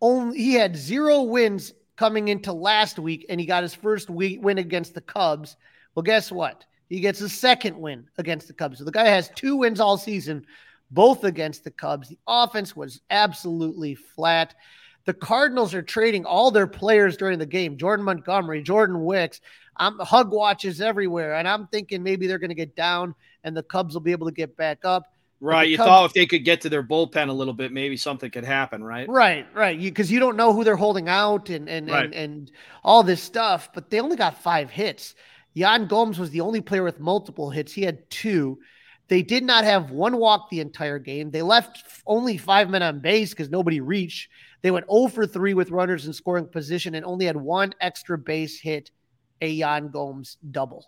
Only 0.01 0.39
he 0.39 0.55
had 0.55 0.77
zero 0.77 1.23
wins 1.23 1.75
coming 1.97 2.29
into 2.29 2.53
last 2.53 2.99
week, 2.99 3.27
and 3.29 3.39
he 3.39 3.47
got 3.47 3.63
his 3.63 3.75
first 3.75 4.09
week 4.09 4.43
win 4.43 4.59
against 4.59 4.95
the 4.95 5.01
Cubs. 5.01 5.57
Well, 5.95 6.03
guess 6.03 6.33
what? 6.33 6.65
He 6.89 7.01
gets 7.01 7.21
a 7.21 7.29
second 7.29 7.77
win 7.77 8.09
against 8.19 8.49
the 8.49 8.55
Cubs. 8.55 8.79
So 8.79 8.85
the 8.85 8.91
guy 8.91 9.07
has 9.07 9.31
two 9.37 9.57
wins 9.57 9.81
all 9.81 9.99
season, 9.99 10.47
both 10.91 11.25
against 11.25 11.65
the 11.65 11.71
Cubs. 11.71 12.09
The 12.09 12.19
offense 12.27 12.75
was 12.75 13.01
absolutely 13.11 13.95
flat. 13.95 14.55
The 15.07 15.15
Cardinals 15.15 15.75
are 15.75 15.83
trading 15.83 16.25
all 16.25 16.51
their 16.51 16.67
players 16.67 17.17
during 17.17 17.39
the 17.39 17.47
game. 17.47 17.77
Jordan 17.77 18.05
Montgomery, 18.05 18.63
Jordan 18.63 19.07
Hicks. 19.11 19.41
I'm 19.77 19.99
hug 19.99 20.33
watches 20.33 20.81
everywhere, 20.81 21.37
and 21.37 21.49
I'm 21.49 21.67
thinking 21.69 22.03
maybe 22.03 22.27
they're 22.27 22.39
going 22.39 22.51
to 22.51 22.55
get 22.55 22.77
down, 22.77 23.15
and 23.45 23.57
the 23.57 23.63
Cubs 23.63 23.95
will 23.95 24.03
be 24.03 24.13
able 24.13 24.27
to 24.27 24.35
get 24.35 24.57
back 24.57 24.85
up. 24.85 25.05
Right. 25.41 25.71
You 25.71 25.79
Cubs, 25.79 25.89
thought 25.89 26.05
if 26.05 26.13
they 26.13 26.27
could 26.27 26.45
get 26.45 26.61
to 26.63 26.69
their 26.69 26.83
bullpen 26.83 27.31
a 27.31 27.33
little 27.33 27.55
bit, 27.55 27.73
maybe 27.73 27.97
something 27.97 28.31
could 28.31 28.45
happen, 28.45 28.85
right? 28.85 29.09
Right, 29.09 29.47
right. 29.55 29.81
Because 29.81 30.11
you, 30.11 30.17
you, 30.17 30.21
don't 30.21 30.37
know 30.37 30.53
who 30.53 30.65
they're 30.65 30.77
holding 30.77 31.09
out 31.09 31.49
and 31.49 31.69
and, 31.69 31.91
right. 31.91 32.05
and 32.05 32.15
and 32.15 32.51
all 32.85 33.03
this 33.03 33.23
stuff. 33.23 33.71
But 33.73 33.89
they 33.89 34.01
only 34.01 34.17
got 34.17 34.43
five 34.43 34.71
hits. 34.71 35.15
Yan 35.55 35.87
Gomes 35.87 36.19
was 36.19 36.31
the 36.31 36.43
only 36.43 36.61
player 36.61 36.83
with 36.83 37.01
multiple 37.01 37.49
hits. 37.49 37.73
He 37.73 37.83
had 37.83 38.09
two. 38.11 38.59
They 39.11 39.23
did 39.23 39.43
not 39.43 39.65
have 39.65 39.91
one 39.91 40.19
walk 40.19 40.51
the 40.51 40.61
entire 40.61 41.01
game. 41.01 41.33
They 41.33 41.43
left 41.43 41.83
only 42.07 42.39
five 42.39 42.71
men 42.71 42.85
on 42.85 43.01
base 43.01 43.31
because 43.31 43.51
nobody 43.51 43.81
reached. 43.81 44.31
They 44.63 44.71
went 44.71 44.87
0 44.89 45.09
for 45.09 45.27
3 45.27 45.53
with 45.55 45.73
runners 45.73 46.07
in 46.07 46.13
scoring 46.13 46.47
position 46.47 46.95
and 46.95 47.05
only 47.05 47.27
had 47.27 47.37
one 47.37 47.75
extra 47.81 48.17
base 48.17 48.61
hit, 48.61 48.93
a 49.41 49.49
Yan 49.49 49.91
Gomes 49.91 50.37
double. 50.53 50.87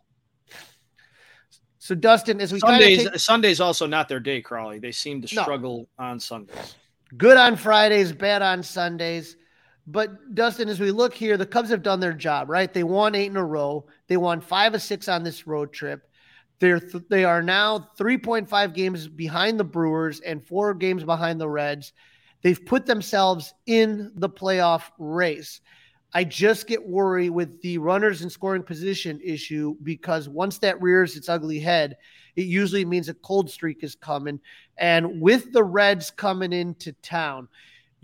So 1.80 1.96
Dustin, 1.96 2.40
as 2.40 2.52
we 2.52 2.60
Sundays, 2.60 3.10
take, 3.10 3.18
Sundays 3.18 3.60
also 3.60 3.88
not 3.88 4.08
their 4.08 4.20
day, 4.20 4.40
Crawly. 4.40 4.78
They 4.78 4.92
seem 4.92 5.20
to 5.22 5.26
struggle 5.26 5.88
no. 5.98 6.04
on 6.04 6.20
Sundays. 6.20 6.76
Good 7.16 7.36
on 7.36 7.56
Fridays, 7.56 8.12
bad 8.12 8.40
on 8.40 8.62
Sundays. 8.62 9.36
But 9.88 10.36
Dustin, 10.36 10.68
as 10.68 10.78
we 10.78 10.92
look 10.92 11.12
here, 11.12 11.36
the 11.36 11.44
Cubs 11.44 11.70
have 11.70 11.82
done 11.82 11.98
their 11.98 12.12
job, 12.12 12.48
right? 12.48 12.72
They 12.72 12.84
won 12.84 13.16
eight 13.16 13.32
in 13.32 13.36
a 13.36 13.44
row. 13.44 13.84
They 14.06 14.16
won 14.16 14.40
five 14.40 14.74
of 14.74 14.82
six 14.82 15.08
on 15.08 15.24
this 15.24 15.44
road 15.48 15.72
trip. 15.72 16.08
They're 16.62 16.78
th- 16.78 17.02
they 17.10 17.24
are 17.24 17.42
now 17.42 17.88
3.5 17.98 18.72
games 18.72 19.08
behind 19.08 19.58
the 19.58 19.64
Brewers 19.64 20.20
and 20.20 20.46
four 20.46 20.74
games 20.74 21.02
behind 21.02 21.40
the 21.40 21.48
Reds. 21.48 21.92
They've 22.42 22.64
put 22.64 22.86
themselves 22.86 23.52
in 23.66 24.12
the 24.14 24.30
playoff 24.30 24.84
race. 24.96 25.60
I 26.14 26.22
just 26.22 26.68
get 26.68 26.86
worried 26.86 27.30
with 27.30 27.60
the 27.62 27.78
runners 27.78 28.22
in 28.22 28.30
scoring 28.30 28.62
position 28.62 29.18
issue 29.24 29.74
because 29.82 30.28
once 30.28 30.58
that 30.58 30.80
rears 30.80 31.16
its 31.16 31.28
ugly 31.28 31.58
head, 31.58 31.96
it 32.36 32.46
usually 32.46 32.84
means 32.84 33.08
a 33.08 33.14
cold 33.14 33.50
streak 33.50 33.82
is 33.82 33.96
coming. 33.96 34.38
And 34.78 35.20
with 35.20 35.52
the 35.52 35.64
Reds 35.64 36.12
coming 36.12 36.52
into 36.52 36.92
town, 37.02 37.48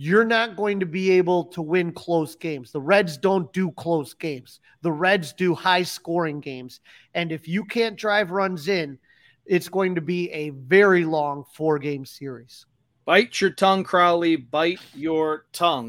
you're 0.00 0.24
not 0.24 0.56
going 0.56 0.78
to 0.78 0.86
be 0.86 1.10
able 1.10 1.44
to 1.44 1.60
win 1.60 1.92
close 1.92 2.36
games. 2.36 2.70
The 2.70 2.80
Reds 2.80 3.18
don't 3.18 3.52
do 3.52 3.72
close 3.72 4.14
games, 4.14 4.60
the 4.80 4.92
Reds 4.92 5.32
do 5.34 5.54
high 5.54 5.82
scoring 5.82 6.40
games. 6.40 6.80
And 7.14 7.32
if 7.32 7.46
you 7.46 7.64
can't 7.64 7.96
drive 7.96 8.30
runs 8.30 8.68
in, 8.68 8.98
it's 9.44 9.68
going 9.68 9.96
to 9.96 10.00
be 10.00 10.30
a 10.30 10.50
very 10.50 11.04
long 11.04 11.44
four 11.52 11.78
game 11.78 12.06
series. 12.06 12.64
Bite 13.04 13.40
your 13.40 13.50
tongue, 13.50 13.84
Crawly. 13.84 14.36
Bite 14.36 14.80
your 14.94 15.46
tongue. 15.52 15.86